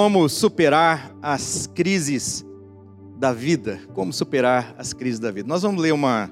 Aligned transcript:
Como 0.00 0.28
superar 0.28 1.12
as 1.20 1.66
crises 1.66 2.46
da 3.16 3.32
vida? 3.32 3.80
Como 3.94 4.12
superar 4.12 4.72
as 4.78 4.92
crises 4.92 5.18
da 5.18 5.32
vida? 5.32 5.48
Nós 5.48 5.62
vamos 5.62 5.82
ler 5.82 5.92
uma, 5.92 6.30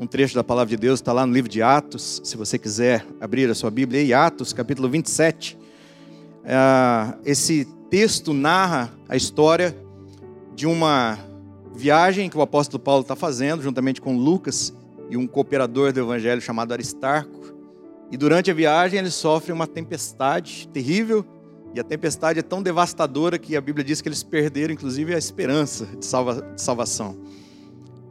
um 0.00 0.04
trecho 0.04 0.34
da 0.34 0.42
palavra 0.42 0.70
de 0.70 0.76
Deus, 0.76 0.98
está 0.98 1.12
lá 1.12 1.24
no 1.24 1.32
livro 1.32 1.48
de 1.48 1.62
Atos, 1.62 2.20
se 2.24 2.36
você 2.36 2.58
quiser 2.58 3.06
abrir 3.20 3.48
a 3.48 3.54
sua 3.54 3.70
Bíblia, 3.70 4.00
aí, 4.00 4.12
Atos, 4.12 4.52
capítulo 4.52 4.88
27. 4.88 5.56
É, 6.42 7.14
esse 7.24 7.66
texto 7.88 8.34
narra 8.34 8.92
a 9.08 9.14
história 9.14 9.78
de 10.56 10.66
uma 10.66 11.20
viagem 11.76 12.28
que 12.28 12.36
o 12.36 12.42
apóstolo 12.42 12.82
Paulo 12.82 13.02
está 13.02 13.14
fazendo, 13.14 13.62
juntamente 13.62 14.00
com 14.00 14.16
Lucas 14.16 14.74
e 15.08 15.16
um 15.16 15.24
cooperador 15.24 15.92
do 15.92 16.00
evangelho 16.00 16.40
chamado 16.40 16.72
Aristarco. 16.72 17.54
E 18.10 18.16
durante 18.16 18.50
a 18.50 18.54
viagem 18.54 18.98
eles 18.98 19.14
sofrem 19.14 19.54
uma 19.54 19.68
tempestade 19.68 20.66
terrível 20.72 21.24
e 21.74 21.80
a 21.80 21.84
tempestade 21.84 22.38
é 22.38 22.42
tão 22.42 22.62
devastadora 22.62 23.38
que 23.38 23.56
a 23.56 23.60
Bíblia 23.60 23.84
diz 23.84 24.00
que 24.00 24.08
eles 24.08 24.22
perderam, 24.22 24.72
inclusive, 24.72 25.14
a 25.14 25.18
esperança 25.18 25.86
de, 25.86 26.04
salva, 26.04 26.42
de 26.54 26.60
salvação. 26.60 27.16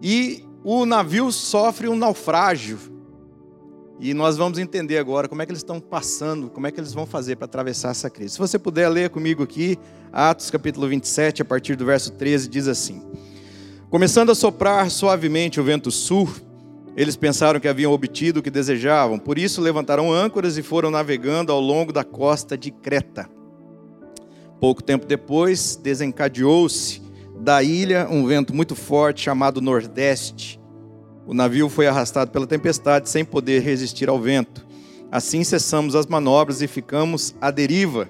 E 0.02 0.44
o 0.64 0.86
navio 0.86 1.32
sofre 1.32 1.88
um 1.88 1.96
naufrágio. 1.96 2.78
E 4.00 4.14
nós 4.14 4.38
vamos 4.38 4.60
entender 4.60 5.00
agora 5.00 5.28
como 5.28 5.42
é 5.42 5.46
que 5.46 5.52
eles 5.52 5.62
estão 5.62 5.80
passando, 5.80 6.50
como 6.50 6.68
é 6.68 6.72
que 6.72 6.80
eles 6.80 6.94
vão 6.94 7.08
fazer 7.08 7.36
para 7.36 7.46
atravessar 7.46 7.90
essa 7.90 8.10
crise. 8.10 8.34
Se 8.34 8.40
você 8.40 8.60
puder 8.60 8.88
ler 8.90 9.10
comigo 9.10 9.42
aqui, 9.42 9.78
Atos 10.14 10.52
capítulo 10.52 10.88
27, 10.88 11.42
a 11.42 11.46
partir 11.46 11.76
do 11.76 11.84
verso 11.86 12.12
13, 12.12 12.48
diz 12.48 12.68
assim: 12.68 13.02
Começando 13.90 14.30
a 14.30 14.36
soprar 14.36 14.92
suavemente 14.92 15.60
o 15.60 15.64
vento 15.64 15.90
sul, 15.90 16.30
eles 16.96 17.16
pensaram 17.16 17.60
que 17.60 17.68
haviam 17.68 17.92
obtido 17.92 18.40
o 18.40 18.44
que 18.44 18.52
desejavam, 18.52 19.18
por 19.18 19.38
isso 19.40 19.62
levantaram 19.62 20.14
âncoras 20.14 20.58
e 20.58 20.62
foram 20.62 20.92
navegando 20.92 21.52
ao 21.52 21.60
longo 21.60 21.92
da 21.92 22.04
costa 22.04 22.56
de 22.56 22.70
Creta. 22.70 23.37
Pouco 24.60 24.82
tempo 24.82 25.06
depois, 25.06 25.76
desencadeou-se 25.76 27.02
da 27.40 27.62
ilha 27.62 28.08
um 28.10 28.26
vento 28.26 28.54
muito 28.54 28.76
forte 28.76 29.22
chamado 29.22 29.62
Nordeste. 29.62 30.60
O 31.28 31.34
navio 31.34 31.70
foi 31.70 31.88
arrastado 31.88 32.32
pela 32.32 32.48
tempestade 32.48 33.10
sem 33.10 33.24
poder 33.24 33.62
resistir 33.62 34.10
ao 34.10 34.20
vento. 34.20 34.66
Assim 35.12 35.44
cessamos 35.44 35.96
as 35.96 36.08
manobras 36.08 36.62
e 36.62 36.68
ficamos 36.68 37.36
à 37.40 37.52
deriva. 37.52 38.10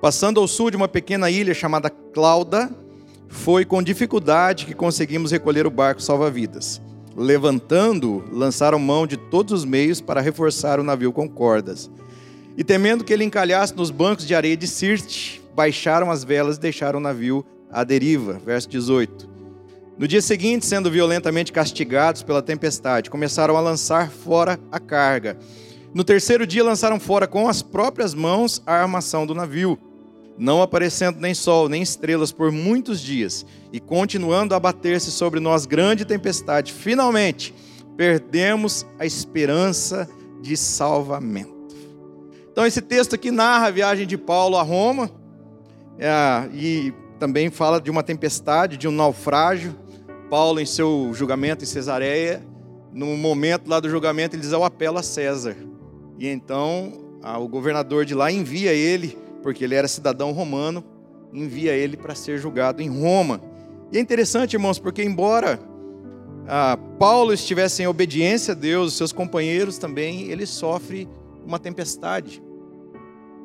Passando 0.00 0.40
ao 0.40 0.46
sul 0.46 0.70
de 0.70 0.76
uma 0.76 0.88
pequena 0.88 1.30
ilha 1.30 1.54
chamada 1.54 1.88
Clauda, 1.88 2.70
foi 3.28 3.64
com 3.64 3.82
dificuldade 3.82 4.66
que 4.66 4.74
conseguimos 4.74 5.30
recolher 5.30 5.66
o 5.66 5.70
barco 5.70 6.02
salva-vidas. 6.02 6.80
Levantando, 7.16 8.24
lançaram 8.30 8.78
mão 8.78 9.06
de 9.06 9.16
todos 9.16 9.52
os 9.52 9.64
meios 9.64 10.00
para 10.00 10.20
reforçar 10.20 10.78
o 10.78 10.84
navio 10.84 11.12
com 11.12 11.28
cordas. 11.28 11.90
E 12.56 12.62
temendo 12.62 13.04
que 13.04 13.12
ele 13.12 13.24
encalhasse 13.24 13.74
nos 13.74 13.90
bancos 13.90 14.26
de 14.26 14.34
areia 14.34 14.56
de 14.56 14.66
Sirte, 14.66 15.42
baixaram 15.58 16.08
as 16.08 16.22
velas 16.22 16.56
e 16.56 16.60
deixaram 16.60 17.00
o 17.00 17.02
navio 17.02 17.44
à 17.68 17.82
deriva. 17.82 18.34
Verso 18.34 18.68
18. 18.68 19.28
No 19.98 20.06
dia 20.06 20.22
seguinte, 20.22 20.64
sendo 20.64 20.88
violentamente 20.88 21.50
castigados 21.50 22.22
pela 22.22 22.40
tempestade, 22.40 23.10
começaram 23.10 23.56
a 23.56 23.60
lançar 23.60 24.08
fora 24.08 24.56
a 24.70 24.78
carga. 24.78 25.36
No 25.92 26.04
terceiro 26.04 26.46
dia, 26.46 26.62
lançaram 26.62 27.00
fora 27.00 27.26
com 27.26 27.48
as 27.48 27.60
próprias 27.60 28.14
mãos 28.14 28.62
a 28.64 28.74
armação 28.74 29.26
do 29.26 29.34
navio, 29.34 29.76
não 30.38 30.62
aparecendo 30.62 31.18
nem 31.18 31.34
sol 31.34 31.68
nem 31.68 31.82
estrelas 31.82 32.30
por 32.30 32.52
muitos 32.52 33.00
dias, 33.00 33.44
e 33.72 33.80
continuando 33.80 34.54
a 34.54 34.60
bater-se 34.60 35.10
sobre 35.10 35.40
nós 35.40 35.66
grande 35.66 36.04
tempestade. 36.04 36.72
Finalmente, 36.72 37.52
perdemos 37.96 38.86
a 38.96 39.04
esperança 39.04 40.08
de 40.40 40.56
salvamento. 40.56 41.74
Então, 42.52 42.64
esse 42.64 42.80
texto 42.80 43.16
aqui 43.16 43.32
narra 43.32 43.66
a 43.66 43.72
viagem 43.72 44.06
de 44.06 44.16
Paulo 44.16 44.56
a 44.56 44.62
Roma 44.62 45.17
é, 45.98 46.48
e 46.54 46.92
também 47.18 47.50
fala 47.50 47.80
de 47.80 47.90
uma 47.90 48.02
tempestade, 48.02 48.76
de 48.76 48.86
um 48.86 48.92
naufrágio. 48.92 49.74
Paulo, 50.30 50.60
em 50.60 50.66
seu 50.66 51.10
julgamento 51.12 51.64
em 51.64 51.66
Cesareia, 51.66 52.42
no 52.92 53.16
momento 53.16 53.68
lá 53.68 53.80
do 53.80 53.90
julgamento, 53.90 54.36
ele 54.36 54.42
diz: 54.42 54.52
Eu 54.52 54.62
apelo 54.64 54.98
a 54.98 55.02
César. 55.02 55.56
E 56.18 56.28
então 56.28 56.92
o 57.40 57.48
governador 57.48 58.04
de 58.04 58.14
lá 58.14 58.30
envia 58.30 58.72
ele, 58.72 59.18
porque 59.42 59.64
ele 59.64 59.74
era 59.74 59.88
cidadão 59.88 60.32
romano, 60.32 60.84
envia 61.32 61.72
ele 61.72 61.96
para 61.96 62.14
ser 62.14 62.38
julgado 62.38 62.80
em 62.82 62.88
Roma. 62.88 63.40
E 63.90 63.98
é 63.98 64.00
interessante, 64.00 64.54
irmãos, 64.54 64.78
porque 64.78 65.02
embora 65.02 65.58
Paulo 66.98 67.32
estivesse 67.32 67.82
em 67.82 67.86
obediência 67.86 68.52
a 68.52 68.56
Deus, 68.56 68.94
seus 68.94 69.12
companheiros 69.12 69.78
também, 69.78 70.30
ele 70.30 70.46
sofre 70.46 71.08
uma 71.44 71.58
tempestade. 71.58 72.42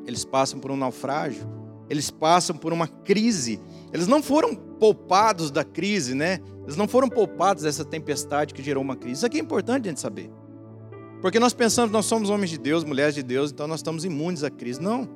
Eles 0.06 0.26
passam 0.26 0.60
por 0.60 0.70
um 0.70 0.76
naufrágio 0.76 1.63
eles 1.90 2.10
passam 2.10 2.56
por 2.56 2.74
uma 2.74 2.88
crise. 2.88 3.60
Eles 3.92 4.08
não 4.08 4.24
foram 4.24 4.56
poupados 4.56 5.52
da 5.52 5.64
crise, 5.64 6.16
né? 6.16 6.40
Eles 6.64 6.76
não 6.76 6.88
foram 6.88 7.10
poupados 7.10 7.64
dessa 7.64 7.86
tempestade 7.86 8.54
que 8.54 8.64
gerou 8.64 8.84
uma 8.84 8.96
crise. 8.96 9.18
Isso 9.18 9.26
aqui 9.26 9.38
é 9.38 9.42
importante 9.42 9.88
a 9.88 9.90
gente 9.90 10.02
saber. 10.02 10.32
Porque 11.22 11.40
nós 11.40 11.54
pensamos 11.54 11.92
nós 11.92 12.06
somos 12.06 12.30
homens 12.30 12.50
de 12.50 12.58
Deus, 12.58 12.84
mulheres 12.84 13.16
de 13.16 13.24
Deus, 13.24 13.52
então 13.52 13.68
nós 13.68 13.80
estamos 13.80 14.04
imunes 14.04 14.44
à 14.44 14.50
crise. 14.50 14.82
Não. 14.82 15.08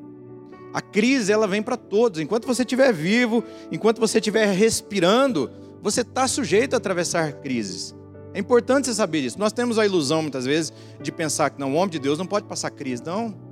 A 0.74 0.82
crise 0.82 1.32
ela 1.32 1.48
vem 1.48 1.62
para 1.62 1.76
todos. 1.76 2.20
Enquanto 2.20 2.46
você 2.46 2.62
estiver 2.62 2.94
vivo, 2.94 3.44
enquanto 3.72 4.00
você 4.00 4.20
estiver 4.20 4.46
respirando, 4.54 5.50
você 5.82 6.02
está 6.02 6.28
sujeito 6.28 6.74
a 6.74 6.78
atravessar 6.78 7.34
crises. 7.42 7.96
É 8.34 8.40
importante 8.40 8.86
você 8.86 8.94
saber 8.94 9.22
disso. 9.22 9.40
Nós 9.40 9.52
temos 9.52 9.80
a 9.80 9.86
ilusão 9.86 10.22
muitas 10.22 10.46
vezes 10.46 10.72
de 11.02 11.12
pensar 11.12 11.50
que 11.50 11.60
não, 11.60 11.74
o 11.74 11.76
homem 11.76 11.90
de 11.90 12.00
Deus 12.00 12.20
não 12.20 12.26
pode 12.26 12.46
passar 12.46 12.70
crise. 12.70 13.04
Não. 13.04 13.47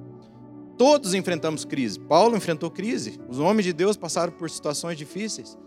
Todos 0.78 1.14
enfrentamos 1.14 1.64
crise. 1.64 2.00
Paulo 2.00 2.36
enfrentou 2.36 2.70
crise. 2.70 3.20
Os 3.30 3.40
homens 3.40 3.66
de 3.66 3.74
Deus 3.74 3.96
passaram 3.96 4.32
por 4.32 4.50
situações 4.50 4.98
difíceis. 4.98 5.58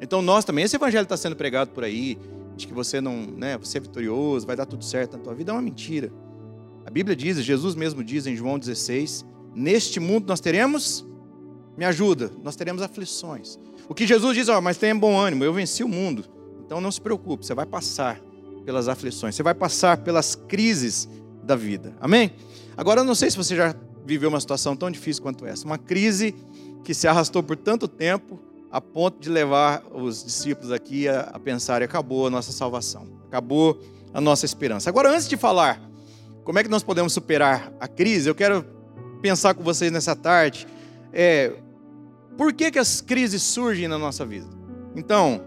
Então 0.00 0.20
nós 0.20 0.44
também, 0.44 0.64
esse 0.64 0.76
evangelho 0.76 1.04
está 1.04 1.16
sendo 1.16 1.36
pregado 1.36 1.70
por 1.70 1.84
aí, 1.84 2.18
de 2.56 2.66
que 2.66 2.74
você 2.74 3.00
não, 3.00 3.26
né, 3.26 3.56
você 3.56 3.78
é 3.78 3.80
vitorioso, 3.80 4.46
vai 4.46 4.56
dar 4.56 4.66
tudo 4.66 4.84
certo 4.84 5.16
na 5.16 5.22
tua 5.22 5.34
vida, 5.34 5.52
é 5.52 5.54
uma 5.54 5.62
mentira. 5.62 6.12
A 6.84 6.90
Bíblia 6.90 7.14
diz, 7.14 7.38
Jesus 7.38 7.74
mesmo 7.74 8.02
diz 8.02 8.26
em 8.26 8.34
João 8.34 8.58
16, 8.58 9.24
neste 9.54 10.00
mundo 10.00 10.26
nós 10.26 10.40
teremos, 10.40 11.06
me 11.76 11.84
ajuda, 11.84 12.30
nós 12.42 12.56
teremos 12.56 12.82
aflições. 12.82 13.58
O 13.88 13.94
que 13.94 14.06
Jesus 14.06 14.34
diz, 14.36 14.48
ó, 14.48 14.60
mas 14.60 14.76
tenha 14.76 14.94
bom 14.94 15.16
ânimo, 15.16 15.44
eu 15.44 15.52
venci 15.52 15.84
o 15.84 15.88
mundo. 15.88 16.24
Então 16.64 16.80
não 16.80 16.90
se 16.90 17.00
preocupe, 17.00 17.46
você 17.46 17.54
vai 17.54 17.66
passar 17.66 18.20
pelas 18.64 18.88
aflições, 18.88 19.34
você 19.34 19.42
vai 19.42 19.54
passar 19.54 19.98
pelas 19.98 20.34
crises 20.34 21.08
da 21.42 21.56
vida. 21.56 21.94
Amém? 22.00 22.32
Agora 22.76 23.00
eu 23.00 23.04
não 23.04 23.14
sei 23.14 23.30
se 23.30 23.36
você 23.36 23.54
já 23.54 23.74
viveu 24.04 24.28
uma 24.28 24.40
situação 24.40 24.76
tão 24.76 24.90
difícil 24.90 25.22
quanto 25.22 25.46
essa. 25.46 25.64
Uma 25.64 25.78
crise 25.78 26.34
que 26.84 26.94
se 26.94 27.06
arrastou 27.06 27.42
por 27.42 27.56
tanto 27.56 27.86
tempo, 27.86 28.40
a 28.70 28.80
ponto 28.80 29.20
de 29.20 29.28
levar 29.28 29.82
os 29.92 30.24
discípulos 30.24 30.72
aqui 30.72 31.08
a, 31.08 31.20
a 31.32 31.38
pensar: 31.38 31.82
acabou 31.82 32.26
a 32.26 32.30
nossa 32.30 32.52
salvação, 32.52 33.06
acabou 33.26 33.80
a 34.12 34.20
nossa 34.20 34.44
esperança. 34.44 34.90
Agora, 34.90 35.10
antes 35.10 35.28
de 35.28 35.36
falar 35.36 35.80
como 36.44 36.58
é 36.58 36.62
que 36.62 36.68
nós 36.68 36.82
podemos 36.82 37.12
superar 37.12 37.72
a 37.78 37.86
crise, 37.86 38.28
eu 38.28 38.34
quero 38.34 38.64
pensar 39.20 39.54
com 39.54 39.62
vocês 39.62 39.92
nessa 39.92 40.16
tarde. 40.16 40.66
É, 41.12 41.52
por 42.36 42.52
que, 42.52 42.70
que 42.70 42.78
as 42.78 43.00
crises 43.00 43.42
surgem 43.42 43.86
na 43.86 43.98
nossa 43.98 44.24
vida? 44.24 44.48
Então, 44.96 45.42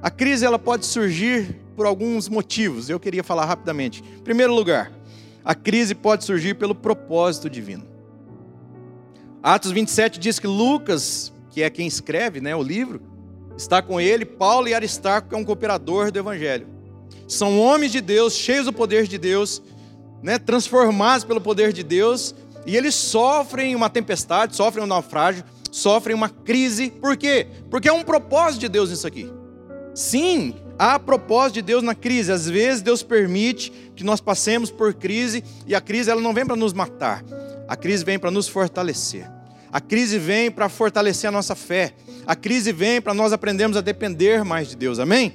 a 0.00 0.10
crise 0.10 0.46
ela 0.46 0.58
pode 0.58 0.86
surgir 0.86 1.60
por 1.76 1.84
alguns 1.84 2.28
motivos. 2.28 2.88
Eu 2.88 2.98
queria 2.98 3.22
falar 3.22 3.44
rapidamente. 3.44 4.02
Em 4.02 4.22
primeiro 4.22 4.54
lugar, 4.54 4.92
a 5.44 5.54
crise 5.54 5.94
pode 5.94 6.24
surgir 6.24 6.54
pelo 6.54 6.74
propósito 6.74 7.50
divino. 7.50 7.84
Atos 9.42 9.70
27 9.70 10.18
diz 10.18 10.38
que 10.38 10.46
Lucas, 10.46 11.32
que 11.50 11.62
é 11.62 11.70
quem 11.70 11.86
escreve 11.86 12.40
né, 12.40 12.56
o 12.56 12.62
livro, 12.62 13.00
está 13.56 13.80
com 13.80 14.00
ele, 14.00 14.24
Paulo 14.24 14.68
e 14.68 14.74
Aristarco, 14.74 15.28
que 15.28 15.34
é 15.34 15.38
um 15.38 15.44
cooperador 15.44 16.10
do 16.10 16.18
Evangelho. 16.18 16.66
São 17.26 17.60
homens 17.60 17.92
de 17.92 18.00
Deus, 18.00 18.34
cheios 18.34 18.64
do 18.64 18.72
poder 18.72 19.06
de 19.06 19.18
Deus, 19.18 19.62
né, 20.22 20.38
transformados 20.38 21.24
pelo 21.24 21.40
poder 21.40 21.72
de 21.72 21.82
Deus, 21.82 22.34
e 22.66 22.76
eles 22.76 22.94
sofrem 22.94 23.76
uma 23.76 23.88
tempestade, 23.88 24.56
sofrem 24.56 24.84
um 24.84 24.88
naufrágio, 24.88 25.44
sofrem 25.70 26.16
uma 26.16 26.28
crise. 26.28 26.90
Por 26.90 27.16
quê? 27.16 27.46
Porque 27.70 27.88
é 27.88 27.92
um 27.92 28.02
propósito 28.02 28.60
de 28.60 28.68
Deus 28.68 28.90
nisso 28.90 29.06
aqui. 29.06 29.30
Sim, 29.94 30.54
há 30.78 30.98
propósito 30.98 31.54
de 31.54 31.62
Deus 31.62 31.82
na 31.82 31.94
crise. 31.94 32.32
Às 32.32 32.48
vezes 32.48 32.82
Deus 32.82 33.02
permite 33.02 33.70
que 33.94 34.04
nós 34.04 34.20
passemos 34.20 34.70
por 34.70 34.94
crise, 34.94 35.44
e 35.66 35.74
a 35.74 35.80
crise 35.80 36.10
ela 36.10 36.20
não 36.20 36.34
vem 36.34 36.46
para 36.46 36.56
nos 36.56 36.72
matar. 36.72 37.24
A 37.68 37.76
crise 37.76 38.02
vem 38.02 38.18
para 38.18 38.30
nos 38.30 38.48
fortalecer. 38.48 39.30
A 39.70 39.80
crise 39.80 40.18
vem 40.18 40.50
para 40.50 40.70
fortalecer 40.70 41.28
a 41.28 41.32
nossa 41.32 41.54
fé. 41.54 41.92
A 42.26 42.34
crise 42.34 42.72
vem 42.72 43.00
para 43.00 43.12
nós 43.12 43.32
aprendermos 43.32 43.76
a 43.76 43.82
depender 43.82 44.42
mais 44.42 44.68
de 44.68 44.76
Deus. 44.76 44.98
Amém? 44.98 45.34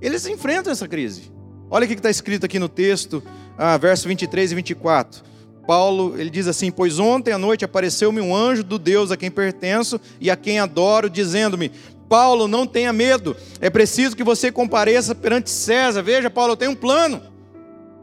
Eles 0.00 0.26
enfrentam 0.26 0.70
essa 0.70 0.86
crise. 0.86 1.32
Olha 1.70 1.86
o 1.86 1.88
que 1.88 1.94
está 1.94 2.10
escrito 2.10 2.44
aqui 2.44 2.58
no 2.58 2.68
texto, 2.68 3.22
ah, 3.56 3.78
verso 3.78 4.06
23 4.06 4.52
e 4.52 4.54
24. 4.54 5.22
Paulo, 5.66 6.14
ele 6.18 6.28
diz 6.28 6.46
assim: 6.46 6.70
Pois 6.70 6.98
ontem 6.98 7.32
à 7.32 7.38
noite 7.38 7.64
apareceu-me 7.64 8.20
um 8.20 8.36
anjo 8.36 8.62
do 8.62 8.78
Deus 8.78 9.10
a 9.10 9.16
quem 9.16 9.30
pertenço 9.30 9.98
e 10.20 10.30
a 10.30 10.36
quem 10.36 10.58
adoro, 10.58 11.08
dizendo-me: 11.08 11.72
Paulo, 12.08 12.46
não 12.46 12.66
tenha 12.66 12.92
medo, 12.92 13.34
é 13.58 13.70
preciso 13.70 14.14
que 14.14 14.22
você 14.22 14.52
compareça 14.52 15.14
perante 15.14 15.48
César. 15.48 16.02
Veja, 16.02 16.28
Paulo, 16.28 16.52
eu 16.52 16.56
tenho 16.56 16.72
um 16.72 16.76
plano. 16.76 17.22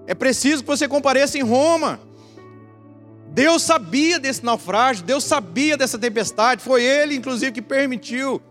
É 0.08 0.16
preciso 0.16 0.64
que 0.64 0.68
você 0.68 0.88
compareça 0.88 1.38
em 1.38 1.44
Roma. 1.44 2.00
Deus 3.40 3.62
sabia 3.62 4.20
desse 4.20 4.44
naufrágio, 4.44 5.06
Deus 5.06 5.24
sabia 5.24 5.78
dessa 5.78 5.98
tempestade, 5.98 6.62
foi 6.62 6.84
Ele, 6.84 7.16
inclusive, 7.16 7.54
que 7.54 7.62
permitiu. 7.62 8.42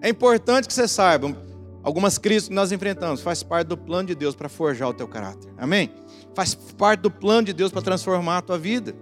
É 0.00 0.08
importante 0.08 0.68
que 0.68 0.72
você 0.72 0.86
saiba, 0.86 1.36
algumas 1.82 2.16
crises 2.16 2.46
que 2.46 2.54
nós 2.54 2.70
enfrentamos 2.70 3.22
faz 3.22 3.42
parte 3.42 3.66
do 3.66 3.76
plano 3.76 4.06
de 4.06 4.14
Deus 4.14 4.36
para 4.36 4.48
forjar 4.48 4.88
o 4.88 4.94
teu 4.94 5.08
caráter. 5.08 5.52
Amém? 5.58 5.90
Faz 6.32 6.54
parte 6.54 7.00
do 7.00 7.10
plano 7.10 7.46
de 7.46 7.52
Deus 7.52 7.72
para 7.72 7.82
transformar 7.82 8.38
a 8.38 8.40
tua 8.40 8.56
vida. 8.56 8.94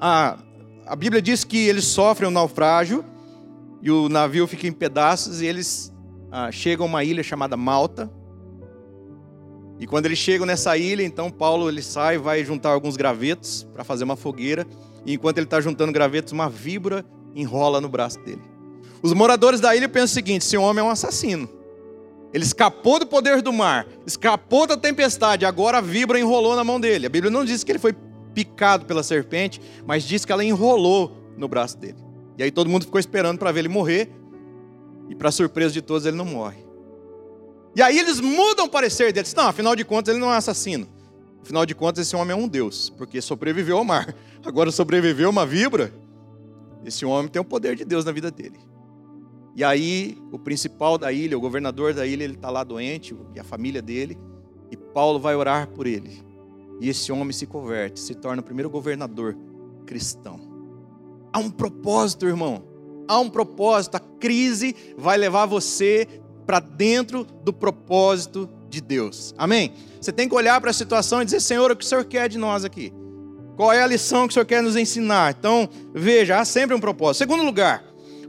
A, 0.00 0.38
a 0.86 0.96
Bíblia 0.96 1.20
diz 1.20 1.44
que 1.44 1.58
eles 1.58 1.84
sofrem 1.84 2.30
um 2.30 2.32
naufrágio 2.32 3.04
e 3.82 3.90
o 3.90 4.08
navio 4.08 4.46
fica 4.46 4.66
em 4.66 4.72
pedaços 4.72 5.42
e 5.42 5.46
eles 5.46 5.92
ah, 6.30 6.50
chegam 6.50 6.86
a 6.86 6.88
uma 6.88 7.04
ilha 7.04 7.22
chamada 7.22 7.58
Malta. 7.58 8.10
E 9.82 9.86
quando 9.88 10.06
eles 10.06 10.18
chegam 10.18 10.46
nessa 10.46 10.76
ilha, 10.78 11.02
então 11.02 11.28
Paulo 11.28 11.68
ele 11.68 11.82
sai, 11.82 12.16
vai 12.16 12.44
juntar 12.44 12.68
alguns 12.68 12.96
gravetos 12.96 13.66
para 13.74 13.82
fazer 13.82 14.04
uma 14.04 14.14
fogueira. 14.14 14.64
E 15.04 15.12
enquanto 15.12 15.38
ele 15.38 15.46
está 15.46 15.60
juntando 15.60 15.90
gravetos, 15.90 16.32
uma 16.32 16.48
víbora 16.48 17.04
enrola 17.34 17.80
no 17.80 17.88
braço 17.88 18.20
dele. 18.20 18.40
Os 19.02 19.12
moradores 19.12 19.58
da 19.58 19.74
ilha 19.74 19.88
pensam 19.88 20.04
o 20.04 20.14
seguinte: 20.14 20.42
esse 20.42 20.56
homem 20.56 20.84
é 20.84 20.86
um 20.86 20.88
assassino. 20.88 21.48
Ele 22.32 22.44
escapou 22.44 23.00
do 23.00 23.08
poder 23.08 23.42
do 23.42 23.52
mar, 23.52 23.88
escapou 24.06 24.68
da 24.68 24.76
tempestade, 24.76 25.44
agora 25.44 25.78
a 25.78 25.80
víbora 25.80 26.20
enrolou 26.20 26.54
na 26.54 26.62
mão 26.62 26.78
dele. 26.78 27.06
A 27.06 27.10
Bíblia 27.10 27.28
não 27.28 27.44
diz 27.44 27.64
que 27.64 27.72
ele 27.72 27.80
foi 27.80 27.92
picado 28.32 28.86
pela 28.86 29.02
serpente, 29.02 29.60
mas 29.84 30.04
diz 30.04 30.24
que 30.24 30.30
ela 30.30 30.44
enrolou 30.44 31.10
no 31.36 31.48
braço 31.48 31.76
dele. 31.76 31.98
E 32.38 32.44
aí 32.44 32.52
todo 32.52 32.70
mundo 32.70 32.84
ficou 32.84 33.00
esperando 33.00 33.36
para 33.36 33.50
ver 33.50 33.58
ele 33.58 33.68
morrer, 33.68 34.12
e 35.08 35.14
para 35.16 35.32
surpresa 35.32 35.74
de 35.74 35.82
todos, 35.82 36.06
ele 36.06 36.16
não 36.16 36.24
morre. 36.24 36.61
E 37.74 37.82
aí 37.82 37.98
eles 37.98 38.20
mudam 38.20 38.66
o 38.66 38.68
parecer 38.68 39.12
deles. 39.12 39.34
Não, 39.34 39.48
afinal 39.48 39.74
de 39.74 39.84
contas, 39.84 40.14
ele 40.14 40.20
não 40.20 40.32
é 40.32 40.36
assassino. 40.36 40.86
Afinal 41.42 41.66
de 41.66 41.74
contas, 41.74 42.06
esse 42.06 42.14
homem 42.14 42.36
é 42.36 42.38
um 42.38 42.46
Deus, 42.46 42.90
porque 42.90 43.20
sobreviveu 43.20 43.78
ao 43.78 43.84
mar. 43.84 44.14
Agora 44.44 44.70
sobreviveu 44.70 45.30
uma 45.30 45.44
víbora. 45.44 45.92
Esse 46.84 47.04
homem 47.04 47.30
tem 47.30 47.40
o 47.40 47.44
poder 47.44 47.76
de 47.76 47.84
Deus 47.84 48.04
na 48.04 48.12
vida 48.12 48.30
dele. 48.30 48.58
E 49.54 49.62
aí, 49.62 50.18
o 50.30 50.38
principal 50.38 50.96
da 50.96 51.12
ilha, 51.12 51.36
o 51.36 51.40
governador 51.40 51.92
da 51.92 52.06
ilha, 52.06 52.24
ele 52.24 52.34
está 52.34 52.48
lá 52.48 52.64
doente, 52.64 53.14
e 53.34 53.40
a 53.40 53.44
família 53.44 53.82
dele, 53.82 54.18
e 54.70 54.76
Paulo 54.76 55.18
vai 55.18 55.34
orar 55.36 55.68
por 55.68 55.86
ele. 55.86 56.22
E 56.80 56.88
esse 56.88 57.12
homem 57.12 57.32
se 57.32 57.46
converte, 57.46 58.00
se 58.00 58.14
torna 58.14 58.40
o 58.40 58.44
primeiro 58.44 58.70
governador 58.70 59.36
cristão. 59.86 60.40
Há 61.32 61.38
um 61.38 61.50
propósito, 61.50 62.26
irmão. 62.26 62.64
Há 63.06 63.18
um 63.18 63.28
propósito. 63.28 63.96
A 63.96 64.00
crise 64.00 64.74
vai 64.96 65.18
levar 65.18 65.46
você 65.46 66.08
para 66.46 66.60
dentro 66.60 67.24
do 67.44 67.52
propósito 67.52 68.48
de 68.68 68.80
Deus. 68.80 69.34
Amém? 69.36 69.72
Você 70.00 70.12
tem 70.12 70.28
que 70.28 70.34
olhar 70.34 70.60
para 70.60 70.70
a 70.70 70.74
situação 70.74 71.22
e 71.22 71.24
dizer: 71.24 71.40
Senhor, 71.40 71.70
o 71.70 71.76
que 71.76 71.84
o 71.84 71.88
Senhor 71.88 72.04
quer 72.04 72.28
de 72.28 72.38
nós 72.38 72.64
aqui? 72.64 72.92
Qual 73.56 73.72
é 73.72 73.82
a 73.82 73.86
lição 73.86 74.26
que 74.26 74.32
o 74.32 74.34
Senhor 74.34 74.46
quer 74.46 74.62
nos 74.62 74.76
ensinar? 74.76 75.36
Então, 75.38 75.68
veja, 75.94 76.40
há 76.40 76.44
sempre 76.44 76.74
um 76.74 76.80
propósito. 76.80 77.18
Segundo 77.18 77.44
lugar, 77.44 77.84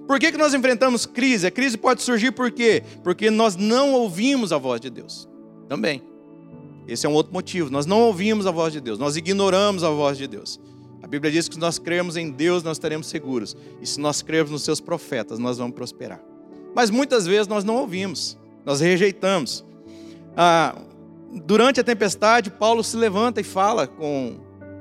por 0.05 0.19
que, 0.19 0.31
que 0.31 0.37
nós 0.37 0.53
enfrentamos 0.53 1.05
crise? 1.05 1.47
A 1.47 1.51
crise 1.51 1.77
pode 1.77 2.01
surgir 2.01 2.31
por 2.31 2.51
quê? 2.51 2.83
Porque 3.03 3.31
nós 3.31 3.55
não 3.55 3.93
ouvimos 3.93 4.51
a 4.51 4.57
voz 4.57 4.81
de 4.81 4.89
Deus. 4.89 5.27
Também. 5.69 6.03
Esse 6.87 7.05
é 7.05 7.09
um 7.09 7.13
outro 7.13 7.33
motivo. 7.33 7.69
Nós 7.69 7.85
não 7.85 8.01
ouvimos 8.01 8.45
a 8.45 8.51
voz 8.51 8.73
de 8.73 8.81
Deus, 8.81 8.99
nós 8.99 9.15
ignoramos 9.15 9.83
a 9.83 9.89
voz 9.89 10.17
de 10.17 10.27
Deus. 10.27 10.59
A 11.01 11.07
Bíblia 11.07 11.31
diz 11.31 11.47
que 11.47 11.55
se 11.55 11.59
nós 11.59 11.79
cremos 11.79 12.15
em 12.15 12.29
Deus, 12.29 12.63
nós 12.63 12.77
estaremos 12.77 13.07
seguros. 13.07 13.55
E 13.81 13.87
se 13.87 13.99
nós 13.99 14.21
cremos 14.21 14.51
nos 14.51 14.63
seus 14.63 14.79
profetas, 14.79 15.39
nós 15.39 15.57
vamos 15.57 15.75
prosperar. 15.75 16.32
Mas 16.75 16.89
muitas 16.89 17.25
vezes 17.25 17.47
nós 17.47 17.63
não 17.63 17.75
ouvimos, 17.75 18.37
nós 18.65 18.79
rejeitamos. 18.79 19.65
Ah, 20.35 20.75
durante 21.45 21.79
a 21.79 21.83
tempestade, 21.83 22.49
Paulo 22.49 22.83
se 22.83 22.97
levanta 22.97 23.41
e 23.41 23.43
fala 23.43 23.87
com, 23.87 24.39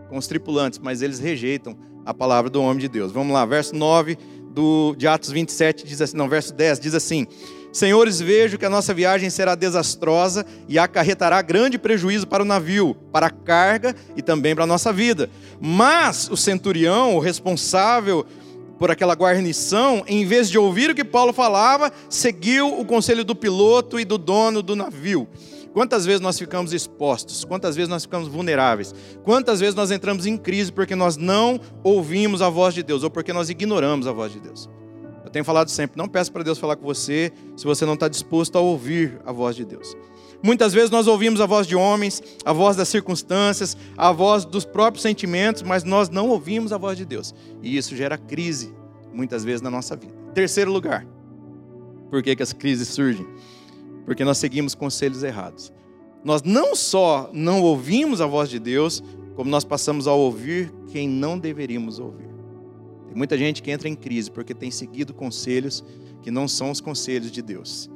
com 0.08 0.16
os 0.16 0.26
tripulantes, 0.26 0.78
mas 0.78 1.02
eles 1.02 1.18
rejeitam 1.18 1.76
a 2.04 2.12
palavra 2.12 2.50
do 2.50 2.60
homem 2.62 2.78
de 2.78 2.88
Deus. 2.88 3.12
Vamos 3.12 3.32
lá, 3.32 3.44
verso 3.44 3.74
9 3.74 4.16
do, 4.52 4.94
de 4.96 5.06
Atos 5.06 5.30
27 5.30 5.86
diz 5.86 6.00
assim, 6.00 6.16
não, 6.16 6.28
verso 6.28 6.52
10 6.52 6.78
diz 6.78 6.94
assim: 6.94 7.26
Senhores, 7.72 8.20
vejo 8.20 8.58
que 8.58 8.66
a 8.66 8.70
nossa 8.70 8.92
viagem 8.92 9.30
será 9.30 9.54
desastrosa 9.54 10.44
e 10.68 10.78
acarretará 10.78 11.40
grande 11.40 11.78
prejuízo 11.78 12.26
para 12.26 12.42
o 12.42 12.46
navio, 12.46 12.94
para 13.10 13.28
a 13.28 13.30
carga 13.30 13.96
e 14.14 14.20
também 14.20 14.54
para 14.54 14.64
a 14.64 14.66
nossa 14.66 14.92
vida. 14.92 15.30
Mas 15.58 16.28
o 16.30 16.36
centurião, 16.36 17.16
o 17.16 17.18
responsável 17.18 18.26
por 18.82 18.90
aquela 18.90 19.14
guarnição, 19.14 20.02
em 20.08 20.26
vez 20.26 20.50
de 20.50 20.58
ouvir 20.58 20.90
o 20.90 20.94
que 20.96 21.04
Paulo 21.04 21.32
falava, 21.32 21.92
seguiu 22.08 22.80
o 22.80 22.84
conselho 22.84 23.24
do 23.24 23.32
piloto 23.32 24.00
e 24.00 24.04
do 24.04 24.18
dono 24.18 24.60
do 24.60 24.74
navio. 24.74 25.28
Quantas 25.72 26.04
vezes 26.04 26.20
nós 26.20 26.36
ficamos 26.36 26.72
expostos? 26.72 27.44
Quantas 27.44 27.76
vezes 27.76 27.88
nós 27.88 28.02
ficamos 28.02 28.26
vulneráveis? 28.26 28.92
Quantas 29.22 29.60
vezes 29.60 29.76
nós 29.76 29.92
entramos 29.92 30.26
em 30.26 30.36
crise 30.36 30.72
porque 30.72 30.96
nós 30.96 31.16
não 31.16 31.60
ouvimos 31.84 32.42
a 32.42 32.48
voz 32.48 32.74
de 32.74 32.82
Deus 32.82 33.04
ou 33.04 33.10
porque 33.10 33.32
nós 33.32 33.48
ignoramos 33.48 34.08
a 34.08 34.12
voz 34.12 34.32
de 34.32 34.40
Deus? 34.40 34.68
Eu 35.24 35.30
tenho 35.30 35.44
falado 35.44 35.68
sempre: 35.68 35.96
não 35.96 36.08
peça 36.08 36.32
para 36.32 36.42
Deus 36.42 36.58
falar 36.58 36.74
com 36.74 36.84
você 36.84 37.32
se 37.56 37.64
você 37.64 37.86
não 37.86 37.94
está 37.94 38.08
disposto 38.08 38.58
a 38.58 38.60
ouvir 38.60 39.16
a 39.24 39.30
voz 39.30 39.54
de 39.54 39.64
Deus. 39.64 39.96
Muitas 40.42 40.72
vezes 40.72 40.90
nós 40.90 41.06
ouvimos 41.06 41.40
a 41.40 41.46
voz 41.46 41.66
de 41.66 41.76
homens, 41.76 42.22
a 42.44 42.52
voz 42.52 42.76
das 42.76 42.88
circunstâncias, 42.88 43.76
a 43.96 44.10
voz 44.10 44.44
dos 44.44 44.64
próprios 44.64 45.02
sentimentos, 45.02 45.62
mas 45.62 45.84
nós 45.84 46.08
não 46.08 46.28
ouvimos 46.28 46.72
a 46.72 46.78
voz 46.78 46.96
de 46.96 47.04
Deus. 47.04 47.34
E 47.62 47.76
isso 47.76 47.94
gera 47.94 48.18
crise, 48.18 48.74
muitas 49.12 49.44
vezes, 49.44 49.60
na 49.60 49.70
nossa 49.70 49.94
vida. 49.94 50.12
Terceiro 50.34 50.72
lugar, 50.72 51.06
por 52.10 52.22
que, 52.22 52.34
que 52.34 52.42
as 52.42 52.52
crises 52.52 52.88
surgem? 52.88 53.26
porque 54.04 54.24
nós 54.24 54.38
seguimos 54.38 54.74
conselhos 54.74 55.22
errados. 55.22 55.72
Nós 56.24 56.42
não 56.42 56.74
só 56.76 57.30
não 57.32 57.62
ouvimos 57.62 58.20
a 58.20 58.26
voz 58.26 58.48
de 58.48 58.58
Deus, 58.58 59.02
como 59.34 59.50
nós 59.50 59.64
passamos 59.64 60.06
a 60.06 60.12
ouvir 60.12 60.72
quem 60.88 61.08
não 61.08 61.38
deveríamos 61.38 61.98
ouvir. 61.98 62.28
Tem 63.06 63.16
muita 63.16 63.36
gente 63.36 63.62
que 63.62 63.70
entra 63.70 63.88
em 63.88 63.94
crise 63.94 64.30
porque 64.30 64.54
tem 64.54 64.70
seguido 64.70 65.12
conselhos 65.12 65.84
que 66.22 66.30
não 66.30 66.46
são 66.46 66.70
os 66.70 66.80
conselhos 66.80 67.30
de 67.30 67.42
Deus. 67.42 67.90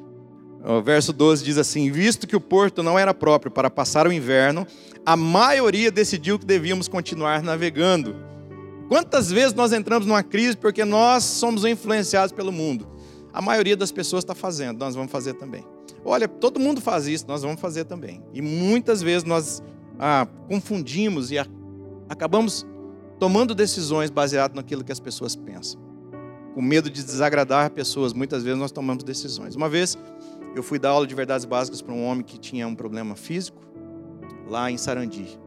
O 0.66 0.82
verso 0.82 1.12
12 1.12 1.44
diz 1.44 1.58
assim: 1.58 1.90
Visto 1.92 2.26
que 2.26 2.34
o 2.34 2.40
porto 2.40 2.82
não 2.82 2.98
era 2.98 3.14
próprio 3.14 3.52
para 3.52 3.70
passar 3.70 4.06
o 4.08 4.12
inverno, 4.12 4.66
a 5.04 5.16
maioria 5.16 5.92
decidiu 5.92 6.38
que 6.38 6.44
devíamos 6.44 6.88
continuar 6.88 7.40
navegando. 7.40 8.16
Quantas 8.88 9.30
vezes 9.30 9.54
nós 9.54 9.72
entramos 9.72 10.06
numa 10.08 10.24
crise 10.24 10.56
porque 10.56 10.84
nós 10.84 11.22
somos 11.22 11.64
influenciados 11.64 12.32
pelo 12.32 12.50
mundo? 12.50 12.88
A 13.32 13.40
maioria 13.40 13.76
das 13.76 13.92
pessoas 13.92 14.24
está 14.24 14.34
fazendo, 14.34 14.78
nós 14.80 14.96
vamos 14.96 15.12
fazer 15.12 15.34
também. 15.34 15.64
Olha, 16.04 16.26
todo 16.26 16.58
mundo 16.58 16.80
faz 16.80 17.06
isso, 17.06 17.26
nós 17.28 17.42
vamos 17.42 17.60
fazer 17.60 17.84
também. 17.84 18.22
E 18.32 18.42
muitas 18.42 19.02
vezes 19.02 19.24
nós 19.24 19.62
ah, 19.98 20.26
confundimos 20.48 21.30
e 21.30 21.38
a, 21.38 21.46
acabamos 22.08 22.66
tomando 23.18 23.54
decisões 23.54 24.10
baseadas 24.10 24.56
naquilo 24.56 24.82
que 24.82 24.92
as 24.92 25.00
pessoas 25.00 25.36
pensam. 25.36 25.80
Com 26.54 26.62
medo 26.62 26.88
de 26.88 27.04
desagradar 27.04 27.70
pessoas, 27.70 28.12
muitas 28.12 28.42
vezes 28.42 28.58
nós 28.58 28.72
tomamos 28.72 29.04
decisões. 29.04 29.54
Uma 29.54 29.68
vez 29.68 29.98
eu 30.56 30.62
fui 30.62 30.78
dar 30.78 30.88
aula 30.88 31.06
de 31.06 31.14
verdades 31.14 31.44
básicas 31.44 31.82
para 31.82 31.92
um 31.92 32.02
homem 32.02 32.24
que 32.24 32.38
tinha 32.38 32.66
um 32.66 32.74
problema 32.74 33.14
físico 33.14 33.60
lá 34.48 34.70
em 34.70 34.78
Sarandi. 34.78 35.38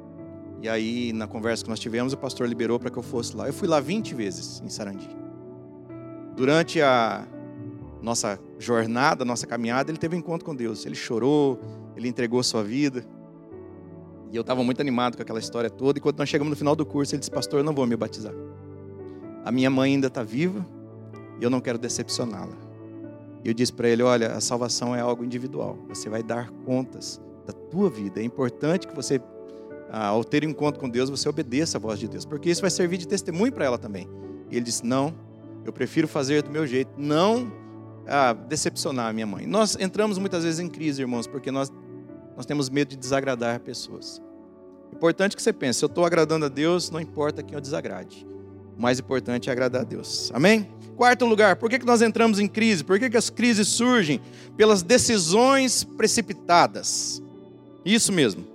E 0.61 0.69
aí, 0.69 1.11
na 1.13 1.25
conversa 1.25 1.63
que 1.63 1.69
nós 1.69 1.79
tivemos, 1.79 2.13
o 2.13 2.17
pastor 2.17 2.47
liberou 2.47 2.79
para 2.79 2.91
que 2.91 2.97
eu 2.97 3.01
fosse 3.01 3.35
lá. 3.35 3.47
Eu 3.47 3.53
fui 3.53 3.67
lá 3.67 3.79
20 3.79 4.13
vezes 4.13 4.61
em 4.63 4.69
Sarandi. 4.69 5.09
Durante 6.35 6.79
a 6.79 7.25
nossa 8.03 8.39
jornada, 8.59 9.25
nossa 9.25 9.47
caminhada, 9.47 9.89
ele 9.89 9.97
teve 9.97 10.15
um 10.15 10.19
encontro 10.19 10.45
com 10.45 10.55
Deus. 10.55 10.85
Ele 10.85 10.93
chorou, 10.93 11.59
ele 11.95 12.07
entregou 12.07 12.43
sua 12.43 12.63
vida. 12.63 13.03
E 14.31 14.35
eu 14.35 14.41
estava 14.41 14.63
muito 14.63 14.79
animado 14.79 15.15
com 15.15 15.23
aquela 15.23 15.39
história 15.39 15.71
toda. 15.71 15.97
E 15.97 16.01
quando 16.01 16.19
nós 16.19 16.29
chegamos 16.29 16.51
no 16.51 16.55
final 16.55 16.75
do 16.75 16.85
curso, 16.85 17.15
ele 17.15 17.19
disse: 17.19 17.31
Pastor, 17.31 17.61
eu 17.61 17.63
não 17.63 17.73
vou 17.73 17.87
me 17.87 17.95
batizar. 17.95 18.33
A 19.43 19.51
minha 19.51 19.71
mãe 19.71 19.93
ainda 19.93 20.05
está 20.05 20.21
viva 20.21 20.63
e 21.41 21.43
eu 21.43 21.49
não 21.49 21.59
quero 21.59 21.79
decepcioná-la. 21.79 22.68
E 23.43 23.47
eu 23.47 23.53
disse 23.53 23.73
para 23.73 23.87
ele: 23.87 24.03
Olha, 24.03 24.33
a 24.33 24.41
salvação 24.41 24.95
é 24.95 24.99
algo 24.99 25.23
individual. 25.23 25.77
Você 25.87 26.09
vai 26.09 26.23
dar 26.23 26.49
contas 26.65 27.21
da 27.45 27.53
tua 27.53 27.89
vida. 27.89 28.19
É 28.19 28.23
importante 28.23 28.87
que 28.87 28.95
você, 28.95 29.21
ah, 29.89 30.07
ao 30.07 30.23
ter 30.23 30.45
um 30.45 30.49
encontro 30.49 30.79
com 30.79 30.89
Deus, 30.89 31.09
você 31.09 31.27
obedeça 31.27 31.77
a 31.77 31.81
voz 31.81 31.99
de 31.99 32.07
Deus, 32.07 32.25
porque 32.25 32.49
isso 32.49 32.61
vai 32.61 32.69
servir 32.69 32.97
de 32.97 33.07
testemunho 33.07 33.51
para 33.51 33.65
ela 33.65 33.77
também. 33.77 34.07
E 34.49 34.55
ele 34.55 34.65
disse: 34.65 34.85
Não, 34.85 35.13
eu 35.65 35.73
prefiro 35.73 36.07
fazer 36.07 36.43
do 36.43 36.49
meu 36.49 36.65
jeito. 36.67 36.91
Não 36.97 37.51
a 38.07 38.33
decepcionar 38.33 39.07
a 39.07 39.13
minha 39.13 39.27
mãe. 39.27 39.45
Nós 39.45 39.77
entramos 39.79 40.17
muitas 40.17 40.43
vezes 40.43 40.59
em 40.59 40.67
crise, 40.67 41.01
irmãos, 41.01 41.27
porque 41.27 41.51
nós, 41.51 41.71
nós 42.35 42.45
temos 42.45 42.69
medo 42.69 42.89
de 42.89 42.97
desagradar 42.97 43.59
pessoas. 43.59 44.21
Importante 44.91 45.35
que 45.35 45.41
você 45.41 45.53
pense, 45.53 45.79
se 45.79 45.85
eu 45.85 45.87
estou 45.87 46.03
agradando 46.03 46.45
a 46.45 46.49
Deus, 46.49 46.89
não 46.89 46.99
importa 46.99 47.43
quem 47.43 47.53
eu 47.53 47.61
desagrade. 47.61 48.25
O 48.79 48.81
mais 48.81 48.97
importante 48.97 49.49
é 49.49 49.51
agradar 49.51 49.81
a 49.81 49.83
Deus. 49.83 50.31
Amém? 50.33 50.69
Quarto 50.95 51.25
lugar, 51.25 51.57
por 51.57 51.69
que, 51.69 51.79
que 51.79 51.85
nós 51.85 52.01
entramos 52.01 52.39
em 52.39 52.47
crise? 52.47 52.81
Por 52.81 52.97
que, 52.97 53.09
que 53.09 53.17
as 53.17 53.29
crises 53.29 53.67
surgem? 53.67 54.21
Pelas 54.55 54.81
decisões 54.81 55.83
precipitadas. 55.83 57.21
Isso 57.83 58.13
mesmo. 58.13 58.47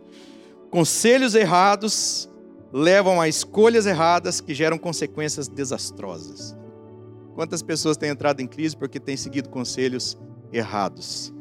Conselhos 0.71 1.35
errados 1.35 2.27
levam 2.73 3.21
a 3.21 3.29
escolhas 3.29 3.85
erradas 3.85 4.41
que 4.41 4.55
geram 4.55 4.79
consequências 4.79 5.47
desastrosas. 5.47 6.57
Quantas 7.35 7.61
pessoas 7.61 7.99
têm 7.99 8.09
entrado 8.09 8.41
em 8.41 8.47
crise 8.47 8.75
porque 8.75 8.99
têm 8.99 9.19
seguido 9.19 9.51
conselhos 9.51 10.17
errados? 10.51 11.35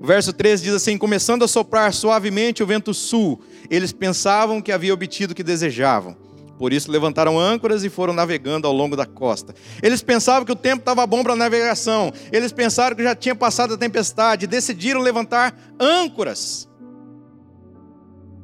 O 0.00 0.06
verso 0.06 0.32
13 0.32 0.64
diz 0.64 0.74
assim: 0.74 0.98
Começando 0.98 1.44
a 1.44 1.48
soprar 1.48 1.94
suavemente 1.94 2.60
o 2.60 2.66
vento 2.66 2.92
sul, 2.92 3.40
eles 3.70 3.92
pensavam 3.92 4.60
que 4.60 4.72
havia 4.72 4.92
obtido 4.92 5.32
o 5.32 5.36
que 5.36 5.44
desejavam. 5.44 6.25
Por 6.58 6.72
isso 6.72 6.90
levantaram 6.90 7.38
âncoras 7.38 7.84
e 7.84 7.90
foram 7.90 8.14
navegando 8.14 8.66
ao 8.66 8.72
longo 8.72 8.96
da 8.96 9.04
costa. 9.04 9.54
Eles 9.82 10.02
pensavam 10.02 10.44
que 10.44 10.52
o 10.52 10.56
tempo 10.56 10.80
estava 10.80 11.06
bom 11.06 11.22
para 11.22 11.36
navegação. 11.36 12.12
Eles 12.32 12.52
pensaram 12.52 12.96
que 12.96 13.02
já 13.02 13.14
tinha 13.14 13.34
passado 13.34 13.74
a 13.74 13.76
tempestade. 13.76 14.46
Decidiram 14.46 15.00
levantar 15.00 15.54
âncoras. 15.78 16.68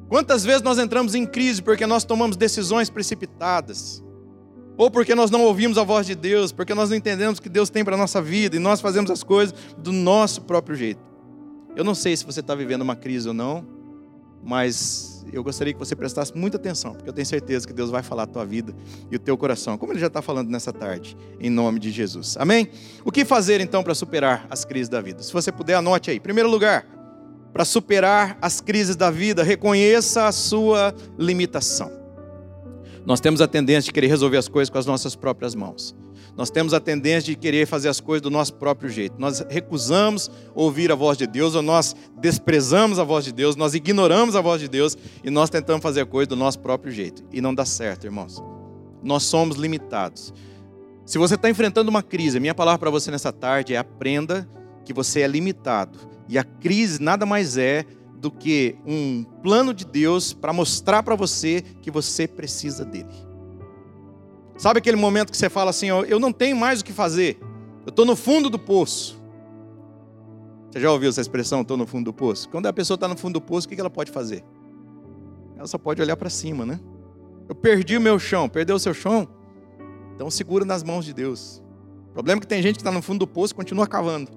Quantas 0.07 0.43
vezes 0.43 0.61
nós 0.61 0.77
entramos 0.77 1.15
em 1.15 1.25
crise 1.25 1.61
porque 1.61 1.87
nós 1.87 2.03
tomamos 2.03 2.37
decisões 2.37 2.89
precipitadas? 2.89 4.03
Ou 4.77 4.91
porque 4.91 5.15
nós 5.15 5.31
não 5.31 5.41
ouvimos 5.41 5.77
a 5.77 5.83
voz 5.83 6.05
de 6.05 6.15
Deus, 6.15 6.51
porque 6.51 6.73
nós 6.73 6.89
não 6.89 6.97
entendemos 6.97 7.39
o 7.39 7.41
que 7.41 7.49
Deus 7.49 7.69
tem 7.69 7.83
para 7.83 7.95
a 7.95 7.97
nossa 7.97 8.21
vida 8.21 8.55
e 8.55 8.59
nós 8.59 8.81
fazemos 8.81 9.09
as 9.09 9.23
coisas 9.23 9.55
do 9.77 9.91
nosso 9.91 10.41
próprio 10.41 10.75
jeito. 10.75 11.01
Eu 11.75 11.83
não 11.83 11.95
sei 11.95 12.15
se 12.15 12.25
você 12.25 12.41
está 12.41 12.53
vivendo 12.53 12.81
uma 12.81 12.95
crise 12.95 13.27
ou 13.27 13.33
não, 13.33 13.65
mas 14.43 15.12
eu 15.31 15.43
gostaria 15.43 15.73
que 15.73 15.79
você 15.79 15.95
prestasse 15.95 16.35
muita 16.35 16.57
atenção, 16.57 16.93
porque 16.93 17.09
eu 17.09 17.13
tenho 17.13 17.25
certeza 17.25 17.67
que 17.67 17.73
Deus 17.73 17.89
vai 17.89 18.03
falar 18.03 18.23
a 18.23 18.27
tua 18.27 18.45
vida 18.45 18.73
e 19.09 19.15
o 19.15 19.19
teu 19.19 19.37
coração, 19.37 19.77
como 19.77 19.93
Ele 19.93 19.99
já 19.99 20.07
está 20.07 20.21
falando 20.21 20.49
nessa 20.49 20.73
tarde, 20.73 21.15
em 21.39 21.49
nome 21.49 21.79
de 21.79 21.91
Jesus. 21.91 22.35
Amém? 22.37 22.69
O 23.05 23.11
que 23.11 23.23
fazer 23.23 23.61
então 23.61 23.83
para 23.83 23.95
superar 23.95 24.45
as 24.49 24.65
crises 24.65 24.89
da 24.89 25.01
vida? 25.01 25.23
Se 25.23 25.31
você 25.31 25.51
puder, 25.51 25.75
anote 25.75 26.11
aí. 26.11 26.19
Primeiro 26.19 26.49
lugar, 26.49 26.85
para 27.53 27.63
superar 27.63 28.37
as 28.41 28.59
crises 28.59 28.95
da 28.95 29.11
vida, 29.11 29.43
reconheça 29.43 30.25
a 30.25 30.31
sua 30.31 30.93
limitação. 31.17 31.91
Nós 33.05 33.19
temos 33.19 33.41
a 33.41 33.47
tendência 33.47 33.83
de 33.83 33.91
querer 33.91 34.07
resolver 34.07 34.37
as 34.37 34.47
coisas 34.47 34.69
com 34.69 34.77
as 34.77 34.85
nossas 34.85 35.15
próprias 35.15 35.53
mãos. 35.53 35.95
Nós 36.35 36.49
temos 36.49 36.73
a 36.73 36.79
tendência 36.79 37.31
de 37.31 37.35
querer 37.35 37.67
fazer 37.67 37.89
as 37.89 37.99
coisas 37.99 38.21
do 38.21 38.31
nosso 38.31 38.55
próprio 38.55 38.89
jeito. 38.89 39.15
Nós 39.19 39.45
recusamos 39.49 40.31
ouvir 40.55 40.91
a 40.91 40.95
voz 40.95 41.17
de 41.17 41.27
Deus, 41.27 41.53
ou 41.53 41.61
nós 41.61 41.95
desprezamos 42.19 42.97
a 42.97 43.03
voz 43.03 43.23
de 43.23 43.31
Deus, 43.31 43.55
nós 43.55 43.75
ignoramos 43.75 44.35
a 44.35 44.41
voz 44.41 44.59
de 44.59 44.67
Deus 44.67 44.97
e 45.23 45.29
nós 45.29 45.49
tentamos 45.49 45.83
fazer 45.83 46.01
a 46.01 46.05
coisa 46.05 46.29
do 46.29 46.35
nosso 46.35 46.59
próprio 46.59 46.91
jeito. 46.91 47.23
E 47.31 47.39
não 47.39 47.53
dá 47.53 47.65
certo, 47.65 48.05
irmãos. 48.05 48.41
Nós 49.03 49.23
somos 49.23 49.57
limitados. 49.57 50.33
Se 51.05 51.17
você 51.17 51.35
está 51.35 51.49
enfrentando 51.49 51.89
uma 51.89 52.01
crise, 52.01 52.39
minha 52.39 52.55
palavra 52.55 52.79
para 52.79 52.89
você 52.89 53.11
nessa 53.11 53.31
tarde 53.31 53.73
é 53.73 53.77
aprenda 53.77 54.49
que 54.85 54.93
você 54.93 55.21
é 55.21 55.27
limitado. 55.27 55.99
E 56.27 56.37
a 56.37 56.43
crise 56.43 57.01
nada 57.01 57.25
mais 57.25 57.57
é 57.57 57.85
do 58.15 58.31
que 58.31 58.77
um 58.87 59.23
plano 59.43 59.73
de 59.73 59.85
Deus 59.85 60.33
para 60.33 60.53
mostrar 60.53 61.03
para 61.03 61.13
você 61.13 61.61
que 61.81 61.91
você 61.91 62.25
precisa 62.25 62.85
dele. 62.85 63.32
Sabe 64.57 64.79
aquele 64.79 64.97
momento 64.97 65.31
que 65.31 65.37
você 65.37 65.49
fala 65.49 65.69
assim: 65.69 65.87
eu 65.87 66.19
não 66.19 66.31
tenho 66.31 66.55
mais 66.55 66.81
o 66.81 66.85
que 66.85 66.93
fazer, 66.93 67.39
eu 67.85 67.89
estou 67.89 68.05
no 68.05 68.15
fundo 68.15 68.49
do 68.49 68.59
poço. 68.59 69.21
Você 70.71 70.79
já 70.79 70.91
ouviu 70.91 71.09
essa 71.09 71.21
expressão, 71.21 71.61
estou 71.61 71.77
no 71.77 71.85
fundo 71.85 72.05
do 72.05 72.13
poço? 72.13 72.49
Quando 72.49 72.65
a 72.65 72.73
pessoa 72.73 72.95
está 72.95 73.07
no 73.07 73.15
fundo 73.15 73.33
do 73.33 73.41
poço, 73.41 73.67
o 73.67 73.69
que 73.69 73.79
ela 73.79 73.91
pode 73.91 74.11
fazer? 74.11 74.43
Ela 75.55 75.67
só 75.67 75.77
pode 75.77 76.01
olhar 76.01 76.17
para 76.17 76.29
cima, 76.29 76.65
né? 76.65 76.79
Eu 77.47 77.53
perdi 77.53 77.95
o 77.95 78.01
meu 78.01 78.17
chão, 78.17 78.49
perdeu 78.49 78.75
o 78.75 78.79
seu 78.79 78.93
chão? 78.93 79.27
Então 80.15 80.31
segura 80.31 80.65
nas 80.65 80.83
mãos 80.83 81.05
de 81.05 81.13
Deus. 81.13 81.61
O 82.09 82.13
problema 82.13 82.39
é 82.39 82.41
que 82.41 82.47
tem 82.47 82.61
gente 82.61 82.75
que 82.75 82.81
está 82.81 82.91
no 82.91 83.01
fundo 83.01 83.19
do 83.19 83.27
poço 83.27 83.53
e 83.53 83.55
continua 83.55 83.85
cavando. 83.85 84.31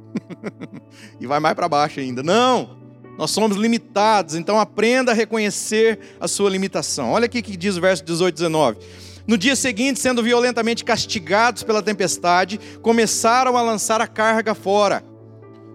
e 1.21 1.27
vai 1.27 1.41
mais 1.41 1.55
para 1.55 1.69
baixo 1.69 2.01
ainda. 2.01 2.23
Não! 2.23 2.77
Nós 3.19 3.31
somos 3.31 3.57
limitados, 3.57 4.35
então 4.35 4.61
aprenda 4.61 5.13
a 5.13 5.15
reconhecer 5.15 5.99
a 6.21 6.29
sua 6.29 6.51
limitação. 6.51 7.13
Olha 7.13 7.25
aqui 7.25 7.41
que 7.41 7.57
diz 7.57 7.77
o 7.77 7.81
verso 7.81 8.05
18 8.05 8.35
e 8.35 8.37
19. 8.37 8.79
No 9.27 9.37
dia 9.37 9.57
seguinte, 9.57 9.99
sendo 9.99 10.23
violentamente 10.23 10.85
castigados 10.85 11.65
pela 11.65 11.83
tempestade, 11.83 12.61
começaram 12.81 13.57
a 13.57 13.63
lançar 13.63 14.01
a 14.01 14.07
carga 14.07 14.55
fora. 14.55 15.05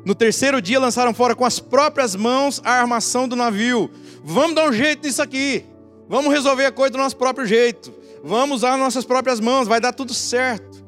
No 0.06 0.16
terceiro 0.16 0.62
dia, 0.62 0.80
lançaram 0.80 1.14
fora 1.14 1.36
com 1.36 1.44
as 1.44 1.60
próprias 1.60 2.16
mãos 2.16 2.62
a 2.64 2.72
armação 2.72 3.28
do 3.28 3.36
navio. 3.36 3.92
Vamos 4.24 4.56
dar 4.56 4.70
um 4.70 4.74
jeito 4.74 5.06
nisso 5.06 5.22
aqui. 5.22 5.66
Vamos 6.08 6.34
resolver 6.34 6.66
a 6.66 6.72
coisa 6.72 6.92
do 6.92 6.98
nosso 6.98 7.18
próprio 7.18 7.46
jeito. 7.46 7.94
Vamos 8.24 8.58
usar 8.58 8.78
nossas 8.78 9.04
próprias 9.04 9.40
mãos, 9.40 9.68
vai 9.68 9.82
dar 9.82 9.92
tudo 9.92 10.14
certo. 10.14 10.84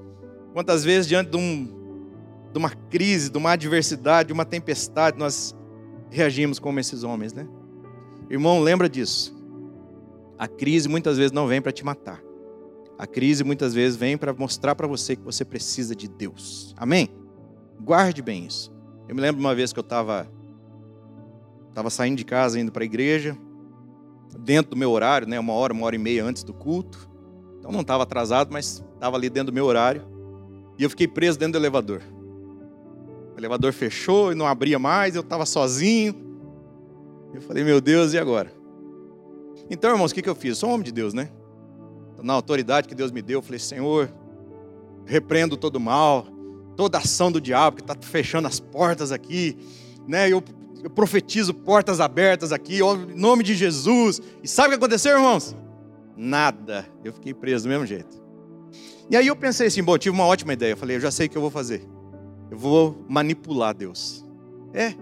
Quantas 0.54 0.84
vezes, 0.84 1.08
diante 1.08 1.32
de, 1.32 1.38
um, 1.38 1.68
de 2.52 2.58
uma 2.58 2.70
crise, 2.70 3.30
de 3.30 3.38
uma 3.38 3.52
adversidade, 3.52 4.28
de 4.28 4.34
uma 4.34 4.46
tempestade, 4.46 5.18
nós 5.18 5.56
reagimos 6.10 6.60
como 6.60 6.80
esses 6.80 7.04
homens, 7.04 7.34
né? 7.34 7.48
Irmão, 8.30 8.60
lembra 8.62 8.88
disso. 8.88 9.36
A 10.38 10.48
crise 10.48 10.88
muitas 10.88 11.18
vezes 11.18 11.32
não 11.32 11.48
vem 11.48 11.62
para 11.62 11.72
te 11.72 11.84
matar. 11.84 12.22
A 12.98 13.08
crise 13.08 13.44
muitas 13.44 13.74
vezes 13.74 13.98
vem 13.98 14.18
para 14.18 14.34
mostrar 14.34 14.76
para 14.76 14.88
você 14.88 15.16
que 15.16 15.24
você 15.24 15.44
precisa 15.44 15.96
de 15.96 16.08
Deus. 16.08 16.74
Amém? 16.78 17.10
Guarde 17.82 18.22
bem 18.22 18.46
isso. 18.46 18.72
Eu 19.08 19.16
me 19.16 19.22
lembro 19.22 19.42
uma 19.42 19.54
vez 19.54 19.74
que 19.74 19.80
eu 19.80 19.84
estava 19.84 20.30
estava 21.70 21.90
saindo 21.90 22.18
de 22.18 22.24
casa 22.24 22.60
indo 22.60 22.72
para 22.72 22.84
a 22.84 22.86
igreja, 22.86 23.36
dentro 24.40 24.72
do 24.72 24.78
meu 24.78 24.92
horário, 24.92 25.28
né, 25.28 25.40
uma 25.40 25.54
hora, 25.54 25.74
uma 25.74 25.86
hora 25.86 25.96
e 25.96 26.00
meia 26.00 26.24
antes 26.24 26.44
do 26.44 26.54
culto. 26.54 27.10
Então 27.60 27.72
não 27.72 27.82
estava 27.82 28.04
atrasado, 28.04 28.52
mas 28.52 28.84
estava 28.94 29.18
ali 29.18 29.30
dentro 29.30 29.52
do 29.52 29.56
meu 29.56 29.66
horário. 29.66 30.04
E 30.78 30.84
eu 30.84 30.90
fiquei 30.90 31.08
preso 31.08 31.40
dentro 31.40 31.54
do 31.54 31.58
elevador. 31.58 32.02
O 33.36 33.40
elevador 33.40 33.74
fechou 33.74 34.32
e 34.32 34.36
não 34.36 34.46
abria 34.46 34.78
mais, 34.78 35.16
eu 35.16 35.22
estava 35.22 35.46
sozinho. 35.46 36.16
Eu 37.34 37.42
falei, 37.42 37.64
meu 37.64 37.82
Deus, 37.82 38.14
e 38.14 38.20
agora? 38.20 38.54
Então, 39.70 39.92
irmãos, 39.92 40.12
o 40.12 40.16
que, 40.16 40.22
que 40.22 40.30
eu 40.30 40.36
fiz? 40.36 40.58
Sou 40.58 40.70
um 40.70 40.74
homem 40.74 40.86
de 40.86 40.92
Deus, 40.92 41.14
né? 41.14 41.30
Na 42.24 42.34
autoridade 42.34 42.88
que 42.88 42.96
Deus 42.96 43.12
me 43.12 43.22
deu, 43.22 43.40
eu 43.40 43.44
falei, 43.44 43.60
Senhor, 43.60 44.12
repreendo 45.06 45.58
todo 45.58 45.80
mal, 45.80 46.26
toda 46.76 46.98
ação 46.98 47.32
do 47.32 47.42
diabo 47.42 47.76
que 47.76 47.84
está 47.84 47.96
fechando 48.00 48.48
as 48.48 48.60
portas 48.60 49.12
aqui, 49.12 49.58
né? 50.08 50.30
Eu, 50.30 50.42
eu 50.82 50.90
profetizo 50.90 51.54
portas 51.54 52.00
abertas 52.00 52.52
aqui, 52.52 52.80
em 52.80 53.20
nome 53.20 53.44
de 53.44 53.54
Jesus. 53.56 54.22
E 54.42 54.48
sabe 54.48 54.70
o 54.70 54.72
que 54.72 54.78
aconteceu, 54.78 55.18
irmãos? 55.18 55.56
Nada. 56.16 56.88
Eu 57.04 57.14
fiquei 57.14 57.34
preso 57.34 57.66
do 57.66 57.70
mesmo 57.70 57.86
jeito. 57.86 58.24
E 59.10 59.18
aí 59.18 59.28
eu 59.28 59.36
pensei 59.36 59.68
assim, 59.68 59.84
bom, 59.84 59.98
tive 59.98 60.16
uma 60.16 60.26
ótima 60.26 60.54
ideia. 60.54 60.72
Eu 60.72 60.78
falei, 60.78 60.96
eu 60.96 61.02
já 61.02 61.12
sei 61.12 61.28
o 61.28 61.30
que 61.30 61.38
eu 61.38 61.42
vou 61.42 61.52
fazer. 61.52 61.86
Eu 62.50 62.58
vou 62.58 63.06
manipular 63.10 63.74
Deus. 63.74 64.26
É. 64.74 64.94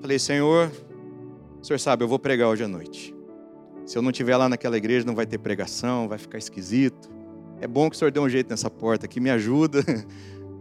Falei, 0.00 0.18
Senhor, 0.18 0.72
o 1.60 1.64
Senhor 1.64 1.78
sabe, 1.78 2.02
eu 2.02 2.08
vou 2.08 2.18
pregar 2.18 2.48
hoje 2.48 2.64
à 2.64 2.68
noite. 2.68 3.11
Se 3.92 3.98
eu 3.98 4.00
não 4.00 4.10
estiver 4.10 4.34
lá 4.38 4.48
naquela 4.48 4.78
igreja, 4.78 5.04
não 5.04 5.14
vai 5.14 5.26
ter 5.26 5.36
pregação, 5.36 6.08
vai 6.08 6.16
ficar 6.16 6.38
esquisito. 6.38 7.10
É 7.60 7.68
bom 7.68 7.90
que 7.90 7.96
o 7.96 7.98
Senhor 7.98 8.10
dê 8.10 8.18
um 8.18 8.26
jeito 8.26 8.48
nessa 8.48 8.70
porta 8.70 9.04
aqui, 9.04 9.20
me 9.20 9.28
ajuda. 9.30 9.84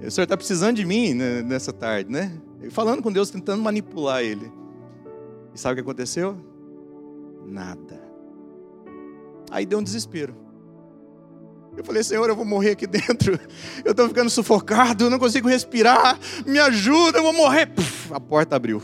O 0.04 0.10
Senhor 0.10 0.24
está 0.24 0.36
precisando 0.36 0.78
de 0.78 0.84
mim 0.84 1.14
né, 1.14 1.44
nessa 1.44 1.72
tarde, 1.72 2.12
né? 2.12 2.36
Falando 2.72 3.04
com 3.04 3.12
Deus, 3.12 3.30
tentando 3.30 3.62
manipular 3.62 4.24
Ele. 4.24 4.52
E 5.54 5.60
sabe 5.60 5.74
o 5.74 5.76
que 5.76 5.82
aconteceu? 5.82 6.36
Nada. 7.46 8.02
Aí 9.52 9.64
deu 9.64 9.78
um 9.78 9.84
desespero. 9.84 10.36
Eu 11.78 11.86
falei, 11.86 12.04
Senhor, 12.04 12.28
eu 12.28 12.36
vou 12.36 12.44
morrer 12.44 12.72
aqui 12.72 12.88
dentro. 12.90 13.40
Eu 13.86 13.92
estou 13.92 14.08
ficando 14.08 14.32
sufocado, 14.32 15.04
eu 15.04 15.10
não 15.12 15.20
consigo 15.20 15.48
respirar. 15.48 16.20
Me 16.48 16.58
ajuda, 16.58 17.20
eu 17.20 17.24
vou 17.24 17.34
morrer. 17.34 17.68
Puf, 17.68 18.12
a 18.12 18.20
porta 18.20 18.56
abriu. 18.56 18.82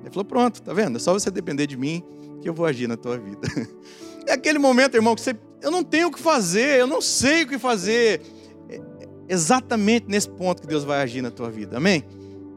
Ele 0.00 0.10
falou, 0.10 0.24
pronto, 0.24 0.62
tá 0.62 0.72
vendo? 0.72 0.96
É 0.96 0.98
só 0.98 1.12
você 1.12 1.30
depender 1.30 1.66
de 1.66 1.76
mim 1.76 2.02
que 2.42 2.48
eu 2.48 2.54
vou 2.54 2.66
agir 2.66 2.88
na 2.88 2.96
tua 2.96 3.16
vida. 3.18 3.40
É 4.24 4.34
aquele 4.34 4.56
momento, 4.56 4.94
irmão, 4.94 5.16
que 5.16 5.20
você, 5.20 5.34
eu 5.60 5.68
não 5.68 5.82
tenho 5.82 6.06
o 6.06 6.10
que 6.12 6.20
fazer, 6.20 6.78
eu 6.78 6.86
não 6.86 7.00
sei 7.00 7.42
o 7.42 7.48
que 7.48 7.58
fazer. 7.58 8.20
É 8.68 8.80
exatamente 9.28 10.06
nesse 10.08 10.28
ponto 10.28 10.62
que 10.62 10.68
Deus 10.68 10.84
vai 10.84 11.02
agir 11.02 11.20
na 11.22 11.30
tua 11.30 11.50
vida. 11.50 11.76
Amém? 11.76 12.04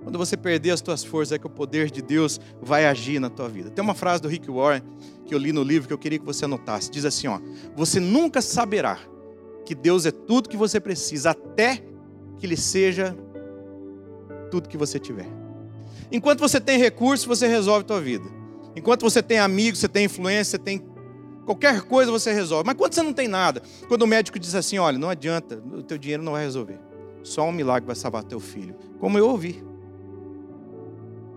Quando 0.03 0.19
você 0.19 0.37
perder 0.37 0.69
as 0.69 0.81
tuas 0.81 1.03
forças, 1.03 1.31
é 1.31 1.39
que 1.39 1.47
o 1.47 1.49
poder 1.49 1.89
de 1.89 2.03
Deus 2.03 2.39
vai 2.61 2.85
agir 2.85 3.19
na 3.19 3.31
tua 3.31 3.49
vida. 3.49 3.71
Tem 3.71 3.83
uma 3.83 3.95
frase 3.95 4.21
do 4.21 4.27
Rick 4.27 4.49
Warren 4.49 4.83
que 5.25 5.33
eu 5.33 5.39
li 5.39 5.51
no 5.51 5.63
livro 5.63 5.87
que 5.87 5.93
eu 5.93 5.97
queria 5.97 6.19
que 6.19 6.25
você 6.25 6.45
anotasse. 6.45 6.91
Diz 6.91 7.03
assim, 7.03 7.27
ó: 7.27 7.39
Você 7.75 7.99
nunca 7.99 8.43
saberá 8.43 8.99
que 9.65 9.73
Deus 9.73 10.05
é 10.05 10.11
tudo 10.11 10.47
que 10.47 10.55
você 10.55 10.79
precisa 10.79 11.31
até 11.31 11.83
que 12.37 12.45
ele 12.45 12.55
seja 12.55 13.17
tudo 14.51 14.69
que 14.69 14.77
você 14.77 14.99
tiver. 14.99 15.27
Enquanto 16.11 16.39
você 16.39 16.61
tem 16.61 16.77
recursos, 16.77 17.25
você 17.25 17.47
resolve 17.47 17.81
a 17.81 17.87
tua 17.87 18.01
vida. 18.01 18.44
Enquanto 18.75 19.01
você 19.01 19.23
tem 19.23 19.39
amigos, 19.39 19.79
você 19.79 19.87
tem 19.87 20.05
influência, 20.05 20.51
você 20.51 20.57
tem 20.57 20.83
qualquer 21.45 21.81
coisa 21.83 22.11
você 22.11 22.33
resolve. 22.33 22.65
Mas 22.65 22.75
quando 22.75 22.93
você 22.93 23.01
não 23.01 23.13
tem 23.13 23.27
nada, 23.27 23.61
quando 23.87 24.01
o 24.01 24.07
médico 24.07 24.37
diz 24.39 24.55
assim, 24.55 24.77
olha, 24.77 24.97
não 24.97 25.09
adianta, 25.09 25.61
o 25.73 25.83
teu 25.83 25.97
dinheiro 25.97 26.23
não 26.23 26.33
vai 26.33 26.43
resolver. 26.43 26.79
Só 27.23 27.47
um 27.47 27.51
milagre 27.51 27.87
vai 27.87 27.95
salvar 27.95 28.23
teu 28.23 28.39
filho. 28.39 28.75
Como 28.99 29.17
eu 29.17 29.27
ouvi. 29.29 29.63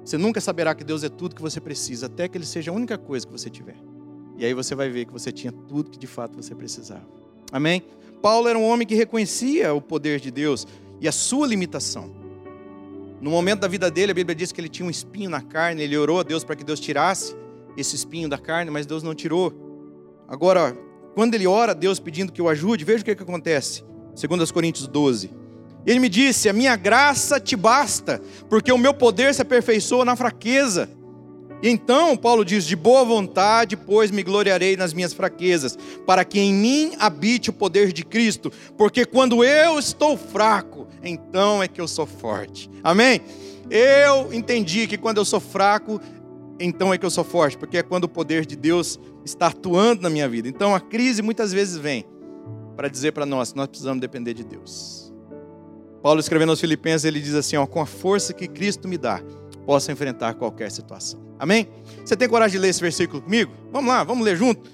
Você 0.05 0.17
nunca 0.17 0.41
saberá 0.41 0.75
que 0.75 0.83
Deus 0.83 1.05
é 1.05 1.09
tudo 1.09 1.37
que 1.37 1.43
você 1.43 1.61
precisa, 1.61 2.07
até 2.07 2.29
que 2.29 2.39
Ele 2.39 2.47
seja 2.47 2.71
a 2.71 2.75
única 2.75 2.97
coisa 2.97 3.27
que 3.27 3.33
você 3.33 3.51
tiver. 3.51 3.77
E 4.39 4.45
aí 4.45 4.55
você 4.55 4.75
vai 4.75 4.89
ver 4.89 5.05
que 5.05 5.13
você 5.13 5.31
tinha 5.31 5.53
tudo 5.53 5.91
que 5.91 5.99
de 5.99 6.07
fato 6.07 6.37
você 6.37 6.55
precisava. 6.55 7.07
Amém? 7.53 7.83
Paulo 8.23 8.49
era 8.49 8.59
um 8.59 8.65
homem 8.65 8.87
que 8.87 8.95
reconhecia 8.95 9.73
o 9.73 9.81
poder 9.81 10.21
de 10.21 10.31
Deus 10.31 10.67
e 11.01 11.07
a 11.07 11.13
sua 11.13 11.47
limitação. 11.47 12.11
No 13.21 13.31
momento 13.31 13.61
da 13.61 13.69
vida 13.69 13.91
dele, 13.91 14.13
a 14.13 14.15
Bíblia 14.15 14.35
diz 14.35 14.53
que 14.53 14.61
ele 14.61 14.69
tinha 14.69 14.87
um 14.87 14.91
espinho 14.91 15.29
na 15.29 15.41
carne, 15.41 15.83
ele 15.83 15.97
orou 15.97 16.21
a 16.21 16.23
Deus 16.23 16.45
para 16.45 16.55
que 16.55 16.65
Deus 16.65 16.79
tirasse 16.79 17.37
esse 17.77 17.97
espinho 17.97 18.29
da 18.29 18.39
carne, 18.39 18.71
mas 18.71 18.87
Deus 18.87 19.03
não 19.03 19.15
tirou. 19.15 19.53
Agora, 20.29 20.77
quando 21.15 21.35
ele 21.35 21.47
ora 21.47 21.73
a 21.73 21.75
Deus 21.75 21.99
pedindo 21.99 22.33
que 22.33 22.41
o 22.41 22.49
ajude, 22.49 22.85
veja 22.85 23.03
o 23.03 23.05
que, 23.05 23.15
que 23.15 23.23
acontece. 23.23 23.85
2 24.15 24.51
Coríntios 24.51 24.87
12. 24.87 25.31
Ele 25.87 25.99
me 25.99 26.09
disse: 26.09 26.49
A 26.49 26.53
minha 26.53 26.77
graça 26.77 27.41
te 27.41 27.57
basta, 27.57 28.21
porque 28.49 28.71
o 28.71 28.79
meu 28.79 28.93
poder 28.93 29.35
se 29.35 29.43
aperfeiçoa 29.43 30.05
na 30.05 30.15
fraqueza. 30.17 30.89
Então, 31.63 32.17
Paulo 32.17 32.45
diz: 32.45 32.65
de 32.65 32.77
boa 32.77 33.05
vontade, 33.05 33.77
pois 33.77 34.11
me 34.11 34.23
gloriarei 34.23 34.77
nas 34.77 34.93
minhas 34.93 35.13
fraquezas, 35.13 35.79
para 36.07 36.25
que 36.25 36.39
em 36.39 36.53
mim 36.53 36.93
habite 36.99 37.51
o 37.51 37.53
poder 37.53 37.93
de 37.93 38.05
Cristo, 38.05 38.53
porque 38.77 39.05
quando 39.05 39.45
eu 39.45 39.79
estou 39.79 40.17
fraco, 40.17 40.87
então 41.03 41.63
é 41.63 41.69
que 41.69 41.81
eu 41.81 41.89
sou 41.89 42.07
forte. 42.07 42.71
Amém? 42.83 43.21
Eu 43.71 44.33
entendi 44.33 44.87
que 44.87 44.97
quando 44.97 45.19
eu 45.19 45.25
sou 45.25 45.41
fraco, 45.41 46.01
então 46.59 46.93
é 46.93 46.99
que 46.99 47.05
eu 47.05 47.11
sou 47.11 47.25
forte, 47.25 47.57
porque 47.57 47.79
é 47.79 47.83
quando 47.83 48.05
o 48.05 48.09
poder 48.09 48.47
de 48.47 48.57
Deus 48.57 48.99
está 49.25 49.49
atuando 49.49 50.03
na 50.03 50.11
minha 50.11 50.29
vida. 50.29 50.49
Então 50.49 50.75
a 50.75 50.81
crise 50.81 51.23
muitas 51.23 51.53
vezes 51.53 51.77
vem 51.77 52.05
para 52.77 52.89
dizer 52.89 53.13
para 53.13 53.27
nós 53.27 53.53
nós 53.55 53.67
precisamos 53.69 54.01
depender 54.01 54.35
de 54.35 54.45
Deus. 54.45 55.13
Paulo 56.03 56.21
escrevendo 56.21 56.51
aos 56.51 56.61
Filipenses, 56.61 57.05
ele 57.05 57.21
diz 57.21 57.35
assim: 57.35 57.57
ó, 57.57 57.67
com 57.67 57.81
a 57.81 57.87
força 57.87 58.33
que 58.33 58.47
Cristo 58.47 58.89
me 58.89 58.97
dá, 58.97 59.21
posso 59.67 59.91
enfrentar 59.93 60.35
qualquer 60.35 60.71
situação. 60.71 61.28
Amém? 61.39 61.69
Você 62.05 62.17
tem 62.17 62.29
coragem 62.29 62.53
de 62.53 62.59
ler 62.59 62.69
esse 62.69 62.81
versículo 62.81 63.23
comigo? 63.23 63.53
Vamos 63.71 63.89
lá, 63.89 64.03
vamos 64.03 64.25
ler 64.25 64.37
junto? 64.37 64.69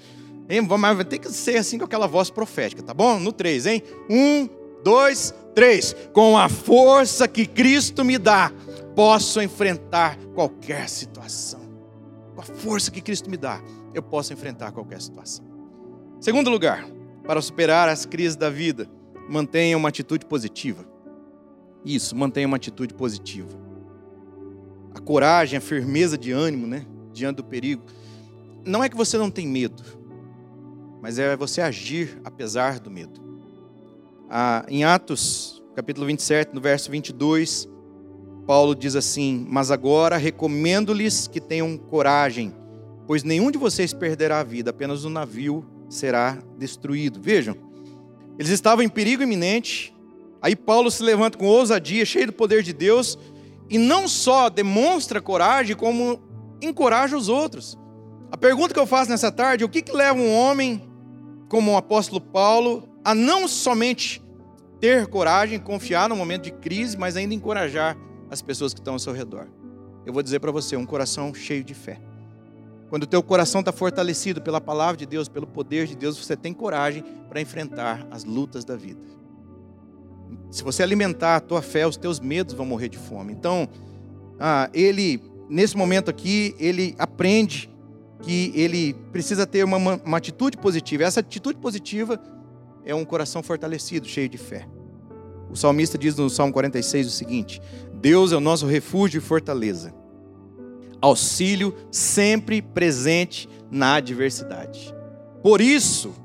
Mas 0.79 0.95
vai 0.95 1.05
ter 1.05 1.19
que 1.19 1.29
ser 1.31 1.57
assim 1.57 1.77
com 1.77 1.85
aquela 1.85 2.07
voz 2.07 2.29
profética, 2.29 2.81
tá 2.81 2.93
bom? 2.93 3.19
No 3.19 3.31
3, 3.31 3.65
hein? 3.65 3.83
Um, 4.09 4.47
dois, 4.83 5.33
três. 5.55 5.95
Com 6.13 6.37
a 6.37 6.47
força 6.47 7.27
que 7.27 7.45
Cristo 7.45 8.05
me 8.05 8.17
dá, 8.17 8.51
posso 8.95 9.41
enfrentar 9.41 10.17
qualquer 10.35 10.87
situação. 10.87 11.61
Com 12.35 12.41
a 12.41 12.43
força 12.43 12.91
que 12.91 13.01
Cristo 13.01 13.29
me 13.29 13.37
dá, 13.37 13.59
eu 13.93 14.03
posso 14.03 14.31
enfrentar 14.33 14.71
qualquer 14.71 15.01
situação. 15.01 15.45
Segundo 16.19 16.49
lugar, 16.49 16.87
para 17.25 17.41
superar 17.41 17.89
as 17.89 18.05
crises 18.05 18.35
da 18.35 18.49
vida, 18.49 18.87
mantenha 19.27 19.75
uma 19.75 19.89
atitude 19.89 20.25
positiva. 20.25 20.85
Isso, 21.83 22.15
mantenha 22.15 22.47
uma 22.47 22.57
atitude 22.57 22.93
positiva 22.93 23.64
coragem, 25.05 25.57
a 25.57 25.61
firmeza 25.61 26.17
de 26.17 26.31
ânimo, 26.31 26.67
né? 26.67 26.85
Diante 27.13 27.37
do 27.37 27.43
perigo. 27.43 27.83
Não 28.65 28.83
é 28.83 28.89
que 28.89 28.97
você 28.97 29.17
não 29.17 29.29
tem 29.29 29.47
medo, 29.47 29.83
mas 31.01 31.19
é 31.19 31.37
você 31.37 31.61
agir 31.61 32.19
apesar 32.25 32.79
do 32.79 32.89
medo. 32.89 33.23
Ah, 34.27 34.65
em 34.67 34.83
Atos, 34.83 35.63
capítulo 35.75 36.07
27, 36.07 36.53
no 36.53 36.59
verso 36.59 36.89
22, 36.89 37.69
Paulo 38.47 38.75
diz 38.75 38.95
assim: 38.95 39.45
Mas 39.47 39.69
agora 39.69 40.17
recomendo-lhes 40.17 41.27
que 41.27 41.39
tenham 41.39 41.77
coragem, 41.77 42.53
pois 43.05 43.23
nenhum 43.23 43.51
de 43.51 43.57
vocês 43.57 43.93
perderá 43.93 44.39
a 44.39 44.43
vida, 44.43 44.71
apenas 44.71 45.05
o 45.05 45.09
navio 45.09 45.63
será 45.87 46.39
destruído. 46.57 47.21
Vejam, 47.21 47.55
eles 48.39 48.51
estavam 48.51 48.83
em 48.83 48.89
perigo 48.89 49.21
iminente. 49.21 49.93
Aí 50.41 50.55
Paulo 50.55 50.89
se 50.91 51.01
levanta 51.01 51.37
com 51.37 51.45
ousadia, 51.45 52.05
cheio 52.05 52.27
do 52.27 52.33
poder 52.33 52.61
de 52.61 52.73
Deus, 52.73 53.17
e 53.69 53.77
não 53.77 54.07
só 54.07 54.49
demonstra 54.49 55.21
coragem, 55.21 55.75
como 55.75 56.21
encoraja 56.61 57.17
os 57.17 57.29
outros. 57.29 57.77
A 58.31 58.37
pergunta 58.37 58.73
que 58.73 58.79
eu 58.79 58.87
faço 58.87 59.09
nessa 59.09 59.31
tarde 59.31 59.63
é 59.63 59.65
o 59.65 59.69
que, 59.69 59.81
que 59.81 59.91
leva 59.91 60.19
um 60.19 60.33
homem 60.33 60.89
como 61.47 61.71
o 61.71 61.77
apóstolo 61.77 62.19
Paulo 62.19 62.89
a 63.03 63.13
não 63.13 63.47
somente 63.47 64.21
ter 64.79 65.07
coragem, 65.07 65.59
confiar 65.59 66.09
no 66.09 66.15
momento 66.15 66.43
de 66.43 66.51
crise, 66.51 66.97
mas 66.97 67.15
ainda 67.15 67.33
encorajar 67.33 67.97
as 68.29 68.41
pessoas 68.41 68.73
que 68.73 68.79
estão 68.79 68.93
ao 68.93 68.99
seu 68.99 69.13
redor? 69.13 69.47
Eu 70.05 70.13
vou 70.13 70.21
dizer 70.21 70.39
para 70.39 70.51
você, 70.51 70.75
um 70.75 70.85
coração 70.85 71.33
cheio 71.33 71.63
de 71.63 71.73
fé. 71.73 71.99
Quando 72.89 73.03
o 73.03 73.07
teu 73.07 73.23
coração 73.23 73.61
está 73.61 73.71
fortalecido 73.71 74.41
pela 74.41 74.61
palavra 74.61 74.97
de 74.97 75.05
Deus, 75.05 75.27
pelo 75.27 75.47
poder 75.47 75.87
de 75.87 75.95
Deus, 75.95 76.17
você 76.17 76.35
tem 76.35 76.53
coragem 76.53 77.03
para 77.27 77.41
enfrentar 77.41 78.07
as 78.11 78.23
lutas 78.23 78.63
da 78.63 78.75
vida. 78.75 79.01
Se 80.55 80.63
você 80.63 80.81
alimentar 80.81 81.35
a 81.35 81.39
tua 81.41 81.61
fé, 81.61 81.85
os 81.85 81.97
teus 81.97 82.17
medos 82.17 82.53
vão 82.53 82.65
morrer 82.65 82.87
de 82.87 82.97
fome. 82.97 83.33
Então, 83.33 83.67
ah, 84.39 84.69
ele, 84.73 85.21
nesse 85.49 85.75
momento 85.75 86.09
aqui, 86.09 86.55
ele 86.57 86.95
aprende 86.97 87.69
que 88.21 88.53
ele 88.55 88.93
precisa 89.11 89.45
ter 89.45 89.65
uma, 89.65 89.75
uma 89.75 90.17
atitude 90.17 90.57
positiva. 90.57 91.03
Essa 91.03 91.19
atitude 91.19 91.59
positiva 91.59 92.17
é 92.85 92.95
um 92.95 93.03
coração 93.03 93.43
fortalecido, 93.43 94.07
cheio 94.07 94.29
de 94.29 94.37
fé. 94.37 94.65
O 95.49 95.57
salmista 95.57 95.97
diz 95.97 96.15
no 96.15 96.29
Salmo 96.29 96.53
46 96.53 97.05
o 97.05 97.11
seguinte: 97.11 97.61
Deus 97.95 98.31
é 98.31 98.37
o 98.37 98.39
nosso 98.39 98.65
refúgio 98.65 99.17
e 99.17 99.21
fortaleza, 99.21 99.93
auxílio 101.01 101.75
sempre 101.91 102.61
presente 102.61 103.49
na 103.69 103.95
adversidade. 103.95 104.95
Por 105.43 105.59
isso, 105.59 106.15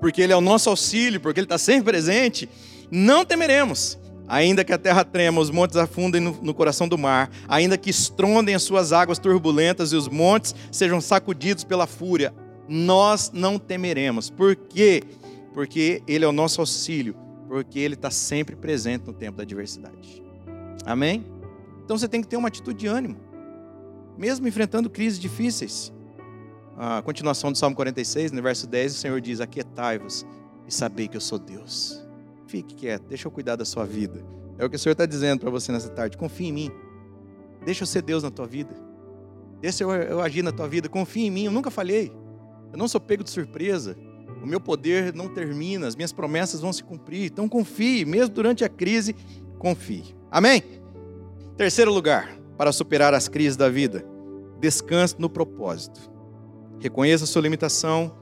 porque 0.00 0.20
Ele 0.20 0.32
é 0.32 0.36
o 0.36 0.40
nosso 0.40 0.68
auxílio, 0.68 1.20
porque 1.20 1.38
Ele 1.38 1.44
está 1.44 1.58
sempre 1.58 1.92
presente, 1.92 2.48
não 2.90 3.24
temeremos, 3.24 3.98
ainda 4.26 4.64
que 4.64 4.72
a 4.72 4.78
terra 4.78 5.04
trema, 5.04 5.40
os 5.40 5.50
montes 5.50 5.76
afundem 5.76 6.20
no, 6.20 6.32
no, 6.42 6.54
coração 6.54 6.88
do 6.88 6.96
mar, 6.96 7.30
ainda 7.48 7.76
que 7.76 7.90
estrondem 7.90 8.54
as 8.54 8.62
suas 8.62 8.92
águas 8.92 9.18
turbulentas 9.18 9.92
e 9.92 9.96
os 9.96 10.08
montes 10.08 10.54
sejam 10.70 11.00
sacudidos 11.00 11.64
pela 11.64 11.86
fúria. 11.86 12.32
Nós 12.68 13.32
não 13.34 13.58
temeremos. 13.58 14.30
Por 14.30 14.54
quê? 14.54 15.02
Porque 15.52 16.02
Ele 16.06 16.24
é 16.24 16.28
o 16.28 16.32
nosso 16.32 16.60
auxílio, 16.60 17.16
porque 17.48 17.78
Ele 17.78 17.94
está 17.94 18.10
sempre 18.10 18.54
presente 18.54 19.06
no 19.06 19.12
tempo 19.12 19.36
da 19.38 19.42
adversidade. 19.42 20.22
Amém? 20.86 21.24
Então 21.84 21.98
você 21.98 22.06
tem 22.06 22.22
que 22.22 22.28
ter 22.28 22.36
uma 22.36 22.48
atitude 22.48 22.78
de 22.78 22.86
ânimo, 22.86 23.16
mesmo 24.16 24.46
enfrentando 24.46 24.88
crises 24.88 25.18
difíceis. 25.18 25.92
A 26.76 27.02
continuação 27.02 27.50
do 27.52 27.58
Salmo 27.58 27.76
46, 27.76 28.32
no 28.32 28.40
verso 28.40 28.66
10, 28.66 28.94
o 28.94 28.98
Senhor 28.98 29.20
diz: 29.20 29.40
Aquietai-vos 29.40 30.24
e 30.66 30.72
sabei 30.72 31.08
que 31.08 31.16
eu 31.16 31.20
sou 31.20 31.38
Deus. 31.38 32.00
Fique 32.50 32.74
quieto, 32.74 33.04
deixa 33.06 33.28
eu 33.28 33.30
cuidar 33.30 33.54
da 33.54 33.64
sua 33.64 33.84
vida. 33.86 34.24
É 34.58 34.64
o 34.64 34.68
que 34.68 34.74
o 34.74 34.78
Senhor 34.78 34.90
está 34.90 35.06
dizendo 35.06 35.38
para 35.38 35.50
você 35.50 35.70
nessa 35.70 35.88
tarde. 35.88 36.18
Confie 36.18 36.48
em 36.48 36.52
mim. 36.52 36.70
Deixa 37.64 37.84
eu 37.84 37.86
ser 37.86 38.02
Deus 38.02 38.24
na 38.24 38.30
tua 38.30 38.44
vida. 38.44 38.74
Deixa 39.60 39.84
eu, 39.84 39.92
eu 39.92 40.20
agir 40.20 40.42
na 40.42 40.50
tua 40.50 40.66
vida. 40.66 40.88
Confie 40.88 41.26
em 41.26 41.30
mim. 41.30 41.44
Eu 41.44 41.52
nunca 41.52 41.70
falhei. 41.70 42.12
Eu 42.72 42.76
não 42.76 42.88
sou 42.88 43.00
pego 43.00 43.22
de 43.22 43.30
surpresa. 43.30 43.96
O 44.42 44.46
meu 44.48 44.60
poder 44.60 45.14
não 45.14 45.28
termina. 45.32 45.86
As 45.86 45.94
minhas 45.94 46.12
promessas 46.12 46.60
vão 46.60 46.72
se 46.72 46.82
cumprir. 46.82 47.30
Então 47.30 47.48
confie. 47.48 48.04
Mesmo 48.04 48.34
durante 48.34 48.64
a 48.64 48.68
crise, 48.68 49.14
confie. 49.56 50.16
Amém? 50.28 50.60
Terceiro 51.56 51.92
lugar, 51.92 52.36
para 52.58 52.72
superar 52.72 53.14
as 53.14 53.28
crises 53.28 53.56
da 53.56 53.68
vida, 53.68 54.04
descanse 54.58 55.14
no 55.20 55.30
propósito. 55.30 56.00
Reconheça 56.80 57.22
a 57.22 57.26
sua 57.28 57.42
limitação. 57.42 58.12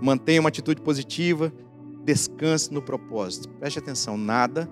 Mantenha 0.00 0.38
uma 0.38 0.50
atitude 0.50 0.80
positiva 0.80 1.52
descanse 2.04 2.72
no 2.72 2.82
propósito. 2.82 3.48
Preste 3.48 3.78
atenção, 3.78 4.16
nada, 4.16 4.68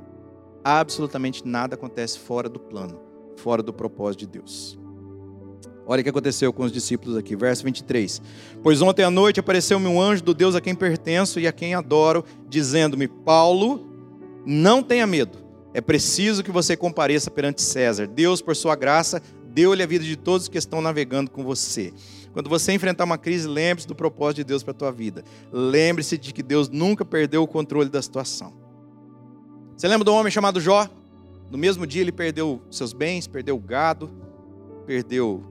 absolutamente 0.64 1.46
nada 1.46 1.74
acontece 1.74 2.18
fora 2.18 2.48
do 2.48 2.58
plano, 2.58 3.00
fora 3.36 3.62
do 3.62 3.72
propósito 3.72 4.20
de 4.20 4.26
Deus. 4.26 4.78
Olha 5.86 6.00
o 6.00 6.04
que 6.04 6.10
aconteceu 6.10 6.52
com 6.52 6.62
os 6.62 6.70
discípulos 6.70 7.16
aqui, 7.16 7.34
verso 7.34 7.64
23. 7.64 8.22
Pois 8.62 8.80
ontem 8.80 9.02
à 9.02 9.10
noite 9.10 9.40
apareceu-me 9.40 9.88
um 9.88 10.00
anjo 10.00 10.22
do 10.22 10.32
Deus 10.32 10.54
a 10.54 10.60
quem 10.60 10.74
pertenço 10.74 11.40
e 11.40 11.48
a 11.48 11.52
quem 11.52 11.74
adoro, 11.74 12.24
dizendo-me: 12.48 13.08
Paulo, 13.08 13.90
não 14.46 14.82
tenha 14.82 15.06
medo, 15.06 15.38
é 15.74 15.80
preciso 15.80 16.42
que 16.42 16.50
você 16.50 16.76
compareça 16.76 17.30
perante 17.30 17.62
César. 17.62 18.06
Deus, 18.06 18.40
por 18.40 18.54
sua 18.54 18.76
graça, 18.76 19.22
deu-lhe 19.52 19.82
a 19.82 19.86
vida 19.86 20.04
de 20.04 20.16
todos 20.16 20.48
que 20.48 20.58
estão 20.58 20.80
navegando 20.80 21.30
com 21.30 21.42
você. 21.42 21.92
Quando 22.32 22.48
você 22.48 22.72
enfrentar 22.72 23.04
uma 23.04 23.18
crise, 23.18 23.48
lembre-se 23.48 23.88
do 23.88 23.94
propósito 23.94 24.36
de 24.36 24.44
Deus 24.44 24.62
para 24.62 24.70
a 24.70 24.74
tua 24.74 24.92
vida. 24.92 25.24
Lembre-se 25.50 26.16
de 26.16 26.32
que 26.32 26.42
Deus 26.42 26.68
nunca 26.68 27.04
perdeu 27.04 27.42
o 27.42 27.46
controle 27.46 27.88
da 27.88 28.00
situação. 28.00 28.52
Você 29.76 29.88
lembra 29.88 30.04
do 30.04 30.12
homem 30.12 30.30
chamado 30.30 30.60
Jó? 30.60 30.88
No 31.50 31.58
mesmo 31.58 31.86
dia 31.86 32.02
ele 32.02 32.12
perdeu 32.12 32.62
seus 32.70 32.92
bens, 32.92 33.26
perdeu 33.26 33.56
o 33.56 33.58
gado, 33.58 34.10
perdeu 34.86 35.42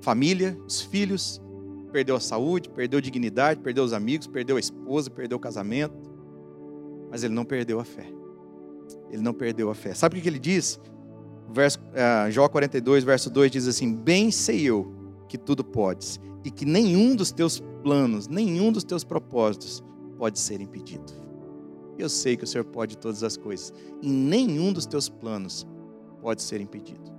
família, 0.00 0.56
os 0.66 0.80
filhos, 0.80 1.42
perdeu 1.92 2.16
a 2.16 2.20
saúde, 2.20 2.70
perdeu 2.70 2.98
a 2.98 3.02
dignidade, 3.02 3.60
perdeu 3.60 3.84
os 3.84 3.92
amigos, 3.92 4.26
perdeu 4.26 4.56
a 4.56 4.60
esposa, 4.60 5.10
perdeu 5.10 5.36
o 5.36 5.40
casamento. 5.40 5.94
Mas 7.10 7.22
ele 7.22 7.34
não 7.34 7.44
perdeu 7.44 7.78
a 7.78 7.84
fé. 7.84 8.06
Ele 9.10 9.22
não 9.22 9.34
perdeu 9.34 9.68
a 9.70 9.74
fé. 9.74 9.92
Sabe 9.92 10.18
o 10.18 10.22
que 10.22 10.28
ele 10.28 10.38
diz? 10.38 10.80
Verso, 11.52 11.78
uh, 11.78 12.30
Jó 12.30 12.48
42, 12.48 13.04
verso 13.04 13.28
2 13.28 13.50
diz 13.50 13.68
assim: 13.68 13.94
Bem 13.94 14.30
sei 14.30 14.62
eu 14.62 14.95
que 15.36 15.44
tudo 15.44 15.64
podes 15.64 16.20
e 16.44 16.50
que 16.50 16.64
nenhum 16.64 17.14
dos 17.14 17.32
teus 17.32 17.62
planos, 17.82 18.28
nenhum 18.28 18.70
dos 18.72 18.84
teus 18.84 19.04
propósitos 19.04 19.82
pode 20.16 20.38
ser 20.38 20.60
impedido. 20.60 21.12
Eu 21.98 22.08
sei 22.08 22.36
que 22.36 22.44
o 22.44 22.46
Senhor 22.46 22.64
pode 22.64 22.96
todas 22.98 23.22
as 23.22 23.36
coisas 23.36 23.72
e 24.02 24.08
nenhum 24.08 24.72
dos 24.72 24.86
teus 24.86 25.08
planos 25.08 25.66
pode 26.20 26.42
ser 26.42 26.60
impedido. 26.60 27.12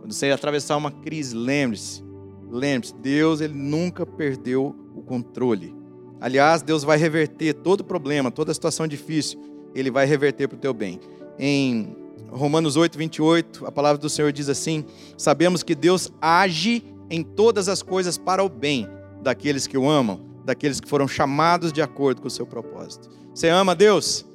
Quando 0.00 0.12
você 0.12 0.30
atravessar 0.30 0.76
uma 0.76 0.90
crise, 0.90 1.34
lembre-se, 1.34 2.02
lembre-se, 2.50 2.94
Deus 2.94 3.40
ele 3.40 3.54
nunca 3.54 4.04
perdeu 4.04 4.74
o 4.94 5.02
controle. 5.02 5.74
Aliás, 6.20 6.62
Deus 6.62 6.84
vai 6.84 6.96
reverter 6.96 7.54
todo 7.54 7.82
problema, 7.84 8.30
toda 8.30 8.54
situação 8.54 8.86
difícil, 8.86 9.40
ele 9.74 9.90
vai 9.90 10.06
reverter 10.06 10.48
para 10.48 10.56
o 10.56 10.60
teu 10.60 10.72
bem. 10.72 11.00
Em 11.38 11.96
Romanos 12.30 12.76
8, 12.76 12.96
28, 12.96 13.66
a 13.66 13.72
palavra 13.72 13.98
do 13.98 14.08
Senhor 14.08 14.32
diz 14.32 14.48
assim: 14.48 14.84
Sabemos 15.16 15.62
que 15.62 15.74
Deus 15.74 16.12
age 16.20 16.93
em 17.14 17.22
todas 17.22 17.68
as 17.68 17.82
coisas 17.82 18.18
para 18.18 18.42
o 18.42 18.48
bem 18.48 18.88
daqueles 19.22 19.66
que 19.66 19.78
o 19.78 19.88
amam, 19.88 20.20
daqueles 20.44 20.80
que 20.80 20.88
foram 20.88 21.08
chamados 21.08 21.72
de 21.72 21.80
acordo 21.80 22.20
com 22.20 22.28
o 22.28 22.30
seu 22.30 22.46
propósito. 22.46 23.08
Você 23.34 23.48
ama 23.48 23.74
Deus? 23.74 24.26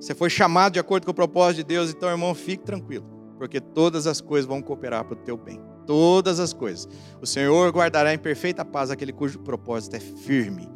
Você 0.00 0.14
foi 0.14 0.30
chamado 0.30 0.74
de 0.74 0.78
acordo 0.78 1.04
com 1.04 1.10
o 1.10 1.14
propósito 1.14 1.56
de 1.58 1.64
Deus, 1.64 1.90
então, 1.90 2.08
irmão, 2.08 2.34
fique 2.34 2.64
tranquilo, 2.64 3.04
porque 3.36 3.60
todas 3.60 4.06
as 4.06 4.20
coisas 4.20 4.46
vão 4.46 4.62
cooperar 4.62 5.04
para 5.04 5.14
o 5.14 5.16
teu 5.16 5.36
bem. 5.36 5.60
todas 5.88 6.38
as 6.38 6.52
coisas. 6.52 6.86
O 7.20 7.26
Senhor 7.26 7.72
guardará 7.72 8.12
em 8.12 8.18
perfeita 8.18 8.62
paz 8.62 8.90
aquele 8.90 9.10
cujo 9.10 9.38
propósito 9.38 9.96
é 9.96 10.00
firme. 10.00 10.68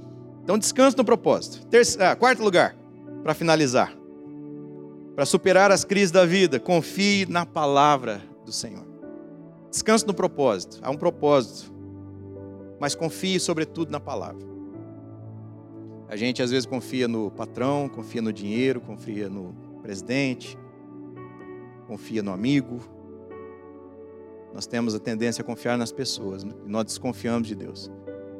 Então 0.43 0.57
descanse 0.57 0.97
no 0.97 1.05
propósito. 1.05 1.67
Ah, 2.01 2.17
quarto 2.17 2.43
lugar, 2.43 2.75
para 3.23 3.35
finalizar. 3.35 3.95
Para 5.15 5.27
superar 5.27 5.71
as 5.71 5.85
crises 5.85 6.11
da 6.11 6.25
vida, 6.25 6.59
confie 6.59 7.27
na 7.29 7.45
palavra 7.45 8.23
do 8.47 8.51
Senhor. 8.51 8.92
Descanse 9.73 10.07
no 10.07 10.13
propósito. 10.13 10.79
Há 10.83 10.91
um 10.91 10.99
propósito. 10.99 11.73
Mas 12.79 12.95
confie 12.95 13.41
sobretudo 13.41 13.91
na 13.91 13.99
palavra. 13.99 14.47
A 16.09 16.15
gente 16.15 16.43
às 16.43 16.51
vezes 16.51 16.67
confia 16.67 17.09
no 17.09 17.31
patrão, 17.31 17.89
confia 17.89 18.21
no 18.21 18.31
dinheiro, 18.31 18.83
confia 18.83 19.31
no 19.31 19.55
presidente, 19.81 20.59
confia 21.87 22.23
no 22.23 22.33
amigo. 22.33 22.81
Nós 24.53 24.67
temos 24.67 24.95
a 24.95 24.99
tendência 24.99 25.41
a 25.41 25.45
confiar 25.45 25.79
nas 25.79 25.91
pessoas, 25.91 26.45
nós 26.67 26.85
desconfiamos 26.85 27.49
de 27.49 27.55
Deus. 27.55 27.91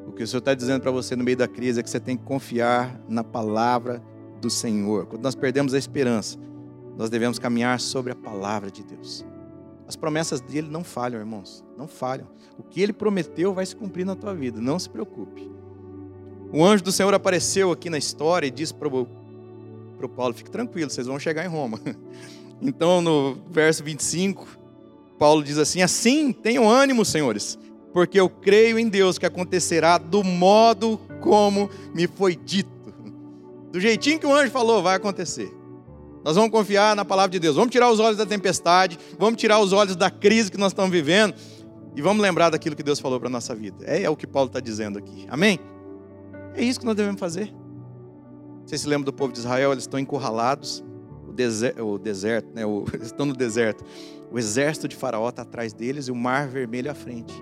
O 0.07 0.13
que 0.13 0.23
o 0.23 0.27
Senhor 0.27 0.41
está 0.41 0.53
dizendo 0.53 0.83
para 0.83 0.91
você 0.91 1.17
no 1.17 1.25
meio 1.25 1.39
da 1.39 1.49
crise 1.49 1.81
é 1.81 1.83
que 1.83 1.89
você 1.89 1.99
tem 1.99 2.15
que 2.15 2.25
confiar 2.25 3.01
na 3.09 3.25
palavra 3.25 4.03
do 4.39 4.51
Senhor. 4.51 5.07
Quando 5.07 5.23
nós 5.23 5.35
perdemos 5.35 5.73
a 5.73 5.79
esperança, 5.79 6.39
nós 6.99 7.09
devemos 7.09 7.39
caminhar 7.39 7.81
sobre 7.81 8.13
a 8.13 8.15
palavra 8.15 8.71
de 8.71 8.83
Deus. 8.83 9.25
As 9.93 9.97
promessas 9.97 10.41
dele 10.41 10.69
não 10.71 10.83
falham, 10.83 11.21
irmãos, 11.21 11.63
não 11.77 11.87
falham. 11.87 12.27
O 12.57 12.63
que 12.63 12.81
ele 12.81 12.95
prometeu 12.95 13.53
vai 13.53 13.67
se 13.67 13.77
cumprir 13.77 14.07
na 14.07 14.17
tua 14.17 14.35
vida, 14.35 14.59
não 14.59 14.79
se 14.79 14.89
preocupe. 14.89 15.51
O 16.51 16.65
anjo 16.65 16.83
do 16.83 16.91
Senhor 16.91 17.13
apareceu 17.13 17.71
aqui 17.71 17.91
na 17.91 17.99
história 17.99 18.47
e 18.47 18.51
disse 18.51 18.73
para 18.73 18.89
o 18.89 20.09
Paulo: 20.17 20.33
fique 20.33 20.51
tranquilo, 20.51 20.91
vocês 20.91 21.07
vão 21.07 21.19
chegar 21.19 21.45
em 21.45 21.49
Roma. 21.49 21.79
Então, 22.65 23.03
no 23.03 23.37
verso 23.51 23.83
25, 23.83 24.47
Paulo 25.19 25.43
diz 25.43 25.59
assim: 25.59 25.83
Assim, 25.83 26.33
tenham 26.33 26.71
ânimo, 26.71 27.05
senhores, 27.05 27.59
porque 27.93 28.21
eu 28.21 28.31
creio 28.31 28.79
em 28.79 28.89
Deus 28.89 29.19
que 29.19 29.27
acontecerá 29.27 29.99
do 29.99 30.23
modo 30.23 30.97
como 31.21 31.69
me 31.93 32.07
foi 32.07 32.37
dito. 32.37 32.71
Do 33.73 33.81
jeitinho 33.81 34.21
que 34.21 34.27
o 34.27 34.33
anjo 34.33 34.53
falou, 34.53 34.81
vai 34.81 34.95
acontecer. 34.95 35.53
Nós 36.25 36.37
vamos 36.37 36.51
confiar 36.51 36.95
na 36.95 37.05
palavra 37.05 37.31
de 37.31 37.39
Deus. 37.39 37.57
Vamos 37.57 37.71
tirar 37.71 37.91
os 37.91 37.99
olhos 37.99 38.17
da 38.17 38.27
tempestade, 38.27 38.99
vamos 39.19 39.41
tirar 39.41 39.59
os 39.59 39.73
olhos 39.73 39.97
da 39.97 40.11
crise 40.11 40.51
que 40.51 40.59
nós 40.59 40.73
estamos 40.73 40.91
vivendo 40.91 41.35
e 41.97 42.01
vamos 42.01 42.23
lembrar 42.23 42.51
daquilo 42.51 42.77
que 42.77 42.83
Deus 42.83 43.01
falou 43.01 43.19
para 43.19 43.29
a 43.29 43.33
nossa 43.33 43.55
vida. 43.55 43.85
É, 43.85 44.03
é 44.03 44.11
o 44.11 44.17
que 44.17 44.27
Paulo 44.27 44.47
está 44.47 44.61
dizendo 44.61 44.99
aqui. 44.99 45.27
Amém? 45.29 45.59
É 46.55 46.63
isso 46.63 46.81
que 46.81 46.87
nós 46.87 46.95
devemos 46.95 47.21
fazer. 47.21 47.53
Vocês 48.65 48.81
se 48.81 48.89
lembram 48.89 49.05
do 49.05 49.13
povo 49.13 49.33
de 49.33 49.41
Israel? 49.41 49.73
Eles 49.73 49.85
estão 49.85 49.99
encurralados. 49.99 50.83
O, 51.27 51.33
deser, 51.33 51.81
o 51.83 51.99
deserto, 51.99 52.55
né? 52.55 52.65
O, 52.65 52.85
eles 52.93 53.07
estão 53.07 53.27
no 53.27 53.35
deserto. 53.35 53.85
O 54.31 54.39
exército 54.39 54.87
de 54.87 54.97
Faraó 54.97 55.29
está 55.29 55.43
atrás 55.43 55.73
deles 55.73 56.09
e 56.09 56.13
o 56.13 56.15
mar 56.15 56.47
vermelho 56.47 56.91
à 56.91 56.95
frente. 56.95 57.35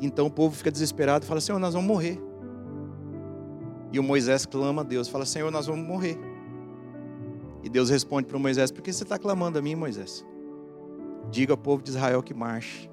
Então 0.00 0.26
o 0.26 0.30
povo 0.30 0.54
fica 0.54 0.70
desesperado 0.70 1.24
e 1.24 1.28
fala: 1.28 1.40
Senhor, 1.40 1.58
nós 1.58 1.74
vamos 1.74 1.88
morrer. 1.88 2.18
E 3.92 3.98
o 3.98 4.02
Moisés 4.02 4.46
clama 4.46 4.82
a 4.82 4.84
Deus, 4.84 5.08
fala: 5.08 5.24
Senhor, 5.24 5.50
nós 5.50 5.66
vamos 5.66 5.86
morrer. 5.86 6.18
E 7.62 7.68
Deus 7.68 7.90
responde 7.90 8.26
para 8.26 8.38
Moisés: 8.38 8.70
Por 8.70 8.82
que 8.82 8.92
você 8.92 9.02
está 9.02 9.18
clamando 9.18 9.58
a 9.58 9.62
mim, 9.62 9.74
Moisés? 9.74 10.24
Diga 11.30 11.52
ao 11.52 11.58
povo 11.58 11.82
de 11.82 11.90
Israel 11.90 12.22
que 12.22 12.34
marche. 12.34 12.90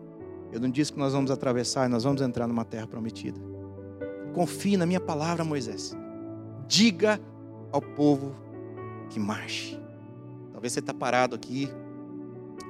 Eu 0.51 0.59
não 0.59 0.69
disse 0.69 0.93
que 0.93 0.99
nós 0.99 1.13
vamos 1.13 1.31
atravessar, 1.31 1.89
nós 1.89 2.03
vamos 2.03 2.21
entrar 2.21 2.47
numa 2.47 2.63
terra 2.63 2.87
prometida. 2.87 3.39
Confie 4.33 4.77
na 4.77 4.85
minha 4.85 4.99
palavra, 4.99 5.43
Moisés. 5.43 5.95
Diga 6.67 7.19
ao 7.71 7.81
povo 7.81 8.35
que 9.09 9.19
marche. 9.19 9.79
Talvez 10.51 10.73
você 10.73 10.79
está 10.79 10.93
parado 10.93 11.35
aqui, 11.35 11.69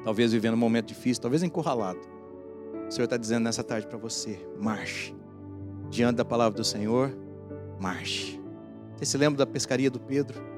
talvez 0.04 0.32
vivendo 0.32 0.54
um 0.54 0.58
momento 0.58 0.88
difícil, 0.88 1.22
talvez 1.22 1.44
encurralado. 1.44 2.00
O 2.88 2.92
Senhor 2.92 3.06
está 3.06 3.18
dizendo 3.18 3.44
nessa 3.44 3.64
tarde 3.64 3.88
para 3.88 3.98
você: 3.98 4.40
marche. 4.60 5.16
Diante 5.90 6.18
da 6.18 6.26
palavra 6.26 6.58
do 6.58 6.64
Senhor, 6.64 7.16
marche. 7.80 8.42
Você 8.96 9.06
se 9.06 9.18
lembra 9.18 9.38
da 9.38 9.46
pescaria 9.46 9.90
do 9.90 10.00
Pedro? 10.00 10.57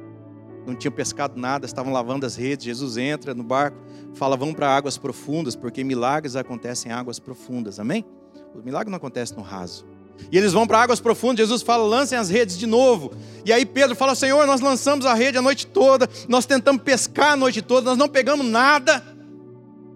Não 0.65 0.76
tinham 0.76 0.91
pescado 0.91 1.39
nada, 1.39 1.65
estavam 1.65 1.91
lavando 1.91 2.26
as 2.26 2.36
redes. 2.36 2.65
Jesus 2.65 2.98
entra 2.98 3.34
no 3.34 3.43
barco, 3.43 3.78
fala: 4.13 4.38
vão 4.38 4.54
para 4.54 4.76
águas 4.76 4.98
profundas, 4.98 5.56
porque 5.56 5.84
milagres 5.84 6.36
acontecem 6.36 6.91
em 6.91 6.95
águas 6.95 7.19
profundas. 7.19 7.80
Amém? 7.80 8.06
O 8.54 8.60
milagre 8.60 8.89
não 8.89 8.98
acontece 8.98 9.36
no 9.36 9.41
raso. 9.41 9.86
E 10.32 10.38
eles 10.38 10.52
vão 10.52 10.67
para 10.67 10.82
águas 10.82 11.00
profundas. 11.00 11.48
Jesus 11.48 11.62
fala: 11.62 11.84
lancem 11.84 12.17
as 12.17 12.30
redes 12.30 12.58
de 12.58 12.67
novo. 12.67 13.12
E 13.45 13.54
aí 13.54 13.65
Pedro 13.65 13.95
fala: 13.95 14.15
Senhor, 14.15 14.45
nós 14.45 14.62
lançamos 14.62 15.06
a 15.06 15.13
rede 15.13 15.38
a 15.38 15.41
noite 15.41 15.65
toda, 15.67 16.08
nós 16.28 16.45
tentamos 16.45 16.82
pescar 16.84 17.34
a 17.34 17.36
noite 17.36 17.62
toda, 17.62 17.89
nós 17.89 17.98
não 17.98 18.10
pegamos 18.10 18.45
nada, 18.45 19.04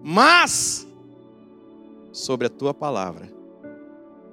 mas 0.02 0.86
sobre 2.12 2.46
a 2.46 2.50
tua 2.50 2.72
palavra 2.72 3.32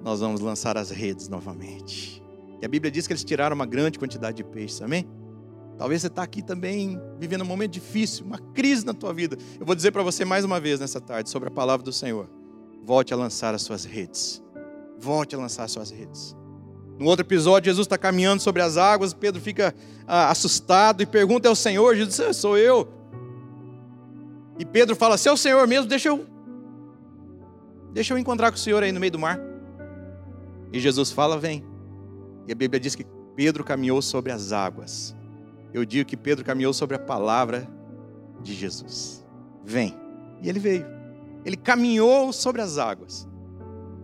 nós 0.02 0.20
vamos 0.20 0.40
lançar 0.40 0.76
as 0.76 0.90
redes 0.90 1.28
novamente. 1.28 2.22
E 2.60 2.64
a 2.64 2.68
Bíblia 2.68 2.90
diz 2.90 3.06
que 3.06 3.12
eles 3.12 3.24
tiraram 3.24 3.54
uma 3.54 3.66
grande 3.66 3.98
quantidade 3.98 4.36
de 4.36 4.44
peixes, 4.44 4.82
amém? 4.82 5.06
Talvez 5.82 6.00
você 6.00 6.06
está 6.06 6.22
aqui 6.22 6.42
também 6.42 6.96
vivendo 7.18 7.42
um 7.42 7.46
momento 7.46 7.72
difícil, 7.72 8.24
uma 8.24 8.38
crise 8.38 8.86
na 8.86 8.94
tua 8.94 9.12
vida. 9.12 9.36
Eu 9.58 9.66
vou 9.66 9.74
dizer 9.74 9.90
para 9.90 10.04
você 10.04 10.24
mais 10.24 10.44
uma 10.44 10.60
vez 10.60 10.78
nessa 10.78 11.00
tarde 11.00 11.28
sobre 11.28 11.48
a 11.48 11.50
palavra 11.50 11.84
do 11.84 11.92
Senhor. 11.92 12.30
Volte 12.84 13.12
a 13.12 13.16
lançar 13.16 13.52
as 13.52 13.62
suas 13.62 13.84
redes 13.84 14.42
volte 15.02 15.34
a 15.34 15.38
lançar 15.38 15.68
suas 15.68 15.90
redes. 15.90 16.36
No 16.98 17.06
outro 17.06 17.26
episódio, 17.26 17.70
Jesus 17.70 17.86
está 17.86 17.98
caminhando 17.98 18.40
sobre 18.40 18.62
as 18.62 18.76
águas, 18.76 19.12
Pedro 19.12 19.40
fica 19.40 19.74
ah, 20.06 20.30
assustado 20.30 21.02
e 21.02 21.06
pergunta 21.06 21.48
ao 21.48 21.56
Senhor, 21.56 21.96
Jesus 21.96 22.16
diz, 22.16 22.36
sou 22.36 22.56
eu. 22.56 22.88
E 24.58 24.64
Pedro 24.64 24.94
fala, 24.94 25.18
se 25.18 25.28
é 25.28 25.32
o 25.32 25.36
Senhor 25.36 25.66
mesmo, 25.66 25.88
deixa 25.88 26.08
eu, 26.08 26.24
deixa 27.92 28.14
eu 28.14 28.18
encontrar 28.18 28.52
com 28.52 28.56
o 28.56 28.60
Senhor 28.60 28.80
aí 28.82 28.92
no 28.92 29.00
meio 29.00 29.10
do 29.10 29.18
mar. 29.18 29.40
E 30.72 30.78
Jesus 30.78 31.10
fala, 31.10 31.36
vem. 31.36 31.64
E 32.46 32.52
a 32.52 32.54
Bíblia 32.54 32.78
diz 32.78 32.94
que 32.94 33.04
Pedro 33.34 33.64
caminhou 33.64 34.00
sobre 34.00 34.30
as 34.30 34.52
águas. 34.52 35.16
Eu 35.72 35.84
digo 35.84 36.08
que 36.08 36.16
Pedro 36.16 36.44
caminhou 36.44 36.72
sobre 36.72 36.96
a 36.96 36.98
palavra 36.98 37.68
de 38.42 38.52
Jesus. 38.54 39.24
Vem. 39.64 39.94
E 40.40 40.48
ele 40.48 40.58
veio. 40.58 40.86
Ele 41.44 41.56
caminhou 41.56 42.32
sobre 42.32 42.60
as 42.60 42.78
águas 42.78 43.28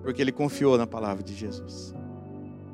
porque 0.09 0.23
ele 0.23 0.33
confiou 0.33 0.79
na 0.79 0.87
palavra 0.87 1.23
de 1.23 1.35
Jesus. 1.35 1.95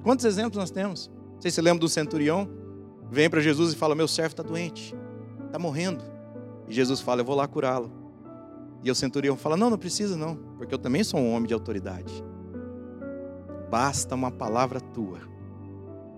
Quantos 0.05 0.25
exemplos 0.25 0.57
nós 0.57 0.71
temos? 0.71 1.11
Vocês 1.39 1.53
se 1.53 1.61
lembram 1.61 1.81
do 1.81 1.89
centurião? 1.89 2.49
Vem 3.11 3.29
para 3.29 3.41
Jesus 3.41 3.73
e 3.73 3.77
fala: 3.77 3.95
Meu 3.95 4.07
servo 4.07 4.35
está 4.35 4.43
doente, 4.43 4.95
está 5.47 5.59
morrendo. 5.59 6.05
E 6.69 6.73
Jesus 6.73 7.01
fala: 7.01 7.23
Eu 7.23 7.25
vou 7.25 7.35
lá 7.35 7.49
curá-lo. 7.49 7.91
E 8.85 8.91
o 8.91 8.95
centurião 8.95 9.37
fala: 9.37 9.57
Não, 9.57 9.69
não 9.69 9.77
precisa 9.79 10.17
não, 10.17 10.37
porque 10.57 10.73
eu 10.73 10.79
também 10.79 11.03
sou 11.03 11.19
um 11.19 11.33
homem 11.33 11.49
de 11.49 11.55
autoridade. 11.55 12.23
Basta 13.69 14.15
uma 14.15 14.31
palavra 14.31 14.81
tua 14.81 15.19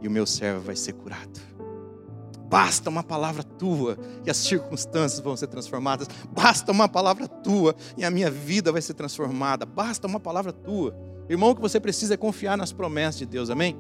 e 0.03 0.09
o 0.09 0.11
meu 0.11 0.27
servo 0.27 0.61
vai 0.61 0.77
ser 0.77 0.93
curado. 0.93 1.41
Basta 2.49 2.89
uma 2.89 3.03
palavra 3.03 3.43
tua 3.43 3.99
e 4.25 4.31
as 4.31 4.37
circunstâncias 4.37 5.21
vão 5.21 5.37
ser 5.37 5.49
transformadas. 5.49 6.09
Basta 6.31 6.71
uma 6.71 6.89
palavra 6.89 7.27
tua 7.27 7.75
e 7.97 8.05
a 8.05 8.11
minha 8.11 8.31
vida 8.31 8.71
vai 8.71 8.81
ser 8.81 8.95
transformada. 8.95 9.67
Basta 9.67 10.07
uma 10.07 10.21
palavra 10.21 10.53
tua. 10.53 10.97
Irmão, 11.29 11.51
o 11.51 11.55
que 11.57 11.61
você 11.61 11.81
precisa 11.81 12.15
é 12.15 12.17
confiar 12.17 12.57
nas 12.57 12.73
promessas 12.73 13.19
de 13.19 13.27
Deus, 13.27 13.51
amém? 13.51 13.77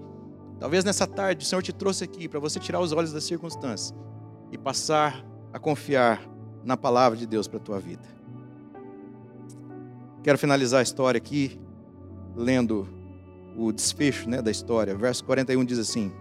Talvez 0.59 0.85
nessa 0.85 1.07
tarde 1.07 1.44
o 1.44 1.48
Senhor 1.48 1.62
te 1.62 1.72
trouxe 1.72 2.02
aqui 2.02 2.29
para 2.29 2.40
você 2.40 2.59
tirar 2.59 2.81
os 2.81 2.92
olhos 2.92 3.12
das 3.12 3.24
circunstâncias 3.24 3.94
e 4.50 4.59
passar 4.59 5.24
a 5.52 5.59
confiar 5.59 6.20
na 6.64 6.76
palavra 6.76 7.16
de 7.16 7.26
Deus 7.26 7.46
para 7.46 7.59
a 7.59 7.62
tua 7.62 7.79
vida. 7.79 8.02
Quero 10.24 10.38
finalizar 10.38 10.81
a 10.81 10.83
história 10.83 11.18
aqui 11.18 11.61
lendo 12.35 12.88
o 13.57 13.70
desfecho 13.70 14.29
né, 14.29 14.42
da 14.42 14.50
história. 14.50 14.94
Verso 14.94 15.24
41 15.24 15.64
diz 15.64 15.79
assim. 15.79 16.12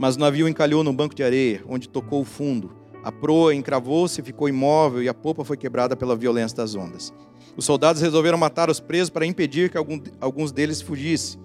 Mas 0.00 0.16
o 0.16 0.18
navio 0.18 0.48
encalhou 0.48 0.82
num 0.82 0.96
banco 0.96 1.14
de 1.14 1.22
areia, 1.22 1.62
onde 1.68 1.86
tocou 1.86 2.22
o 2.22 2.24
fundo. 2.24 2.70
A 3.04 3.12
proa 3.12 3.54
encravou-se, 3.54 4.22
ficou 4.22 4.48
imóvel 4.48 5.02
e 5.02 5.10
a 5.10 5.12
popa 5.12 5.44
foi 5.44 5.58
quebrada 5.58 5.94
pela 5.94 6.16
violência 6.16 6.56
das 6.56 6.74
ondas. 6.74 7.12
Os 7.54 7.66
soldados 7.66 8.00
resolveram 8.00 8.38
matar 8.38 8.70
os 8.70 8.80
presos 8.80 9.10
para 9.10 9.26
impedir 9.26 9.68
que 9.68 9.76
algum, 9.76 10.00
alguns 10.18 10.52
deles 10.52 10.80
fugissem, 10.80 11.38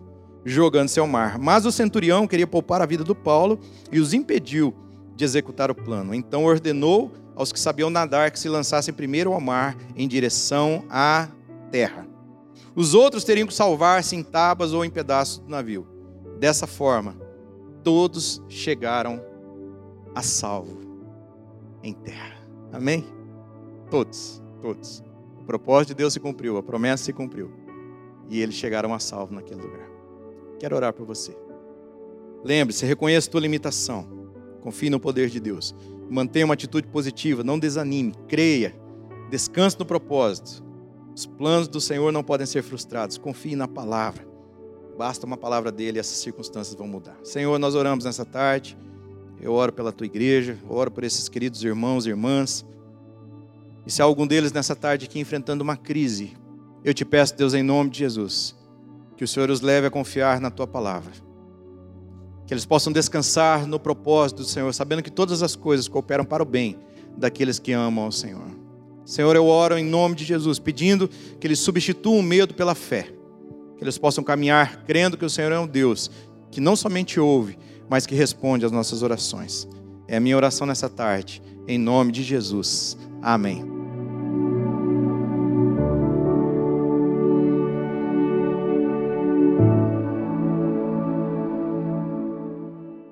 jogando-se 0.46 0.98
ao 1.02 1.06
mar. 1.06 1.38
Mas 1.38 1.66
o 1.66 1.72
centurião 1.72 2.26
queria 2.26 2.48
poupar 2.48 2.82
a 2.82 2.86
vida 2.86 3.04
do 3.04 3.14
Paulo 3.14 3.60
e 3.92 4.00
os 4.00 4.14
impediu 4.14 4.74
de 5.18 5.26
executar 5.26 5.70
o 5.70 5.76
plano. 5.76 6.16
Então 6.16 6.46
ordenou 6.46 7.12
aos 7.36 7.52
que 7.52 7.60
sabiam 7.60 7.90
nadar 7.90 8.32
que 8.32 8.40
se 8.40 8.48
lançassem 8.48 8.94
primeiro 8.94 9.34
ao 9.34 9.42
mar 9.42 9.76
em 9.98 10.08
direção 10.08 10.86
à 10.90 11.28
terra. 11.70 12.08
Os 12.74 12.94
outros 12.94 13.26
teriam 13.26 13.48
que 13.48 13.54
salvar-se 13.54 14.16
em 14.16 14.24
tábuas 14.24 14.72
ou 14.72 14.86
em 14.86 14.90
pedaços 14.90 15.40
do 15.40 15.50
navio. 15.50 15.86
Dessa 16.40 16.66
forma, 16.66 17.25
todos 17.86 18.42
chegaram 18.50 19.24
a 20.16 20.24
salvo 20.24 20.80
em 21.84 21.94
terra. 21.94 22.36
Amém? 22.74 23.06
Todos, 23.92 24.42
todos. 24.60 25.04
O 25.40 25.46
propósito 25.46 25.90
de 25.90 25.96
Deus 25.96 26.12
se 26.12 26.20
cumpriu, 26.20 26.58
a 26.58 26.64
promessa 26.64 27.04
se 27.04 27.14
cumpriu. 27.14 27.54
E 28.28 28.42
eles 28.42 28.56
chegaram 28.56 28.92
a 28.92 28.98
salvo 28.98 29.36
naquele 29.36 29.62
lugar. 29.62 29.88
Quero 30.60 30.76
orar 30.76 30.94
por 30.94 31.06
você. 31.06 31.38
Lembre-se, 32.44 32.88
reconheça 32.88 33.30
a 33.30 33.32
tua 33.32 33.42
limitação. 33.42 34.08
Confie 34.62 34.90
no 34.90 35.00
poder 35.00 35.30
de 35.30 35.40
Deus. 35.40 35.76
Mantenha 36.10 36.46
uma 36.46 36.56
atitude 36.56 36.88
positiva, 36.88 37.44
não 37.44 37.60
desanime, 37.60 38.16
creia, 38.28 38.76
descanse 39.30 39.78
no 39.78 39.86
propósito. 39.86 40.66
Os 41.16 41.28
planos 41.28 41.68
do 41.68 41.80
Senhor 41.80 42.12
não 42.12 42.24
podem 42.24 42.48
ser 42.48 42.64
frustrados. 42.64 43.20
Confie 43.20 43.56
na 43.56 43.68
palavra. 43.68 44.35
Basta 44.98 45.26
uma 45.26 45.36
palavra 45.36 45.72
dele 45.72 45.98
e 45.98 46.00
essas 46.00 46.18
circunstâncias 46.18 46.76
vão 46.76 46.88
mudar. 46.88 47.18
Senhor, 47.24 47.60
nós 47.60 47.76
oramos 47.76 48.06
nessa 48.06 48.24
tarde. 48.24 48.78
Eu 49.42 49.54
oro 49.54 49.74
pela 49.74 49.92
tua 49.92 50.06
igreja, 50.06 50.58
oro 50.70 50.90
por 50.90 51.04
esses 51.04 51.28
queridos 51.28 51.64
irmãos 51.64 52.06
e 52.06 52.10
irmãs. 52.10 52.66
E 53.86 53.92
se 53.92 54.02
há 54.02 54.06
algum 54.06 54.26
deles 54.26 54.52
nessa 54.52 54.76
tarde 54.76 55.06
aqui 55.06 55.20
enfrentando 55.20 55.64
uma 55.64 55.76
crise, 55.76 56.34
eu 56.84 56.94
te 56.94 57.04
peço, 57.04 57.36
Deus, 57.36 57.54
em 57.54 57.62
nome 57.62 57.90
de 57.90 58.00
Jesus, 58.00 58.56
que 59.18 59.24
o 59.24 59.28
Senhor 59.28 59.50
os 59.50 59.62
leve 59.62 59.88
a 59.88 59.92
confiar 59.92 60.40
na 60.40 60.50
tua 60.50 60.66
palavra. 60.66 61.12
Que 62.48 62.54
eles 62.54 62.66
possam 62.66 62.94
descansar 62.94 63.68
no 63.68 63.80
propósito 63.80 64.38
do 64.38 64.48
Senhor, 64.48 64.74
sabendo 64.74 65.04
que 65.04 65.12
todas 65.12 65.44
as 65.44 65.56
coisas 65.56 65.88
cooperam 65.88 66.24
para 66.24 66.42
o 66.42 66.46
bem 66.46 66.80
daqueles 67.18 67.60
que 67.60 67.74
amam 67.74 68.06
ao 68.06 68.12
Senhor. 68.12 68.48
Senhor, 69.04 69.36
eu 69.36 69.46
oro 69.46 69.78
em 69.78 69.86
nome 69.86 70.16
de 70.16 70.24
Jesus, 70.24 70.58
pedindo 70.58 71.08
que 71.40 71.46
eles 71.46 71.60
substituam 71.60 72.20
o 72.20 72.24
medo 72.24 72.54
pela 72.54 72.74
fé. 72.74 73.15
Que 73.78 73.84
eles 73.84 73.98
possam 73.98 74.24
caminhar 74.24 74.84
crendo 74.86 75.18
que 75.18 75.26
o 75.26 75.30
Senhor 75.30 75.52
é 75.52 75.60
um 75.60 75.68
Deus 75.68 76.10
que 76.52 76.62
não 76.62 76.76
somente 76.76 77.20
ouve, 77.20 77.58
mas 77.90 78.06
que 78.06 78.16
responde 78.16 78.66
às 78.66 78.72
nossas 78.72 79.04
orações. 79.04 79.68
É 80.08 80.18
a 80.18 80.20
minha 80.20 80.38
oração 80.38 80.66
nessa 80.66 80.90
tarde, 80.90 81.42
em 81.68 81.78
nome 81.78 82.12
de 82.12 82.24
Jesus. 82.24 82.98
Amém. 83.22 83.66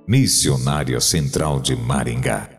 Missionária 0.06 1.00
Central 1.00 1.60
de 1.60 1.76
Maringá 1.76 2.53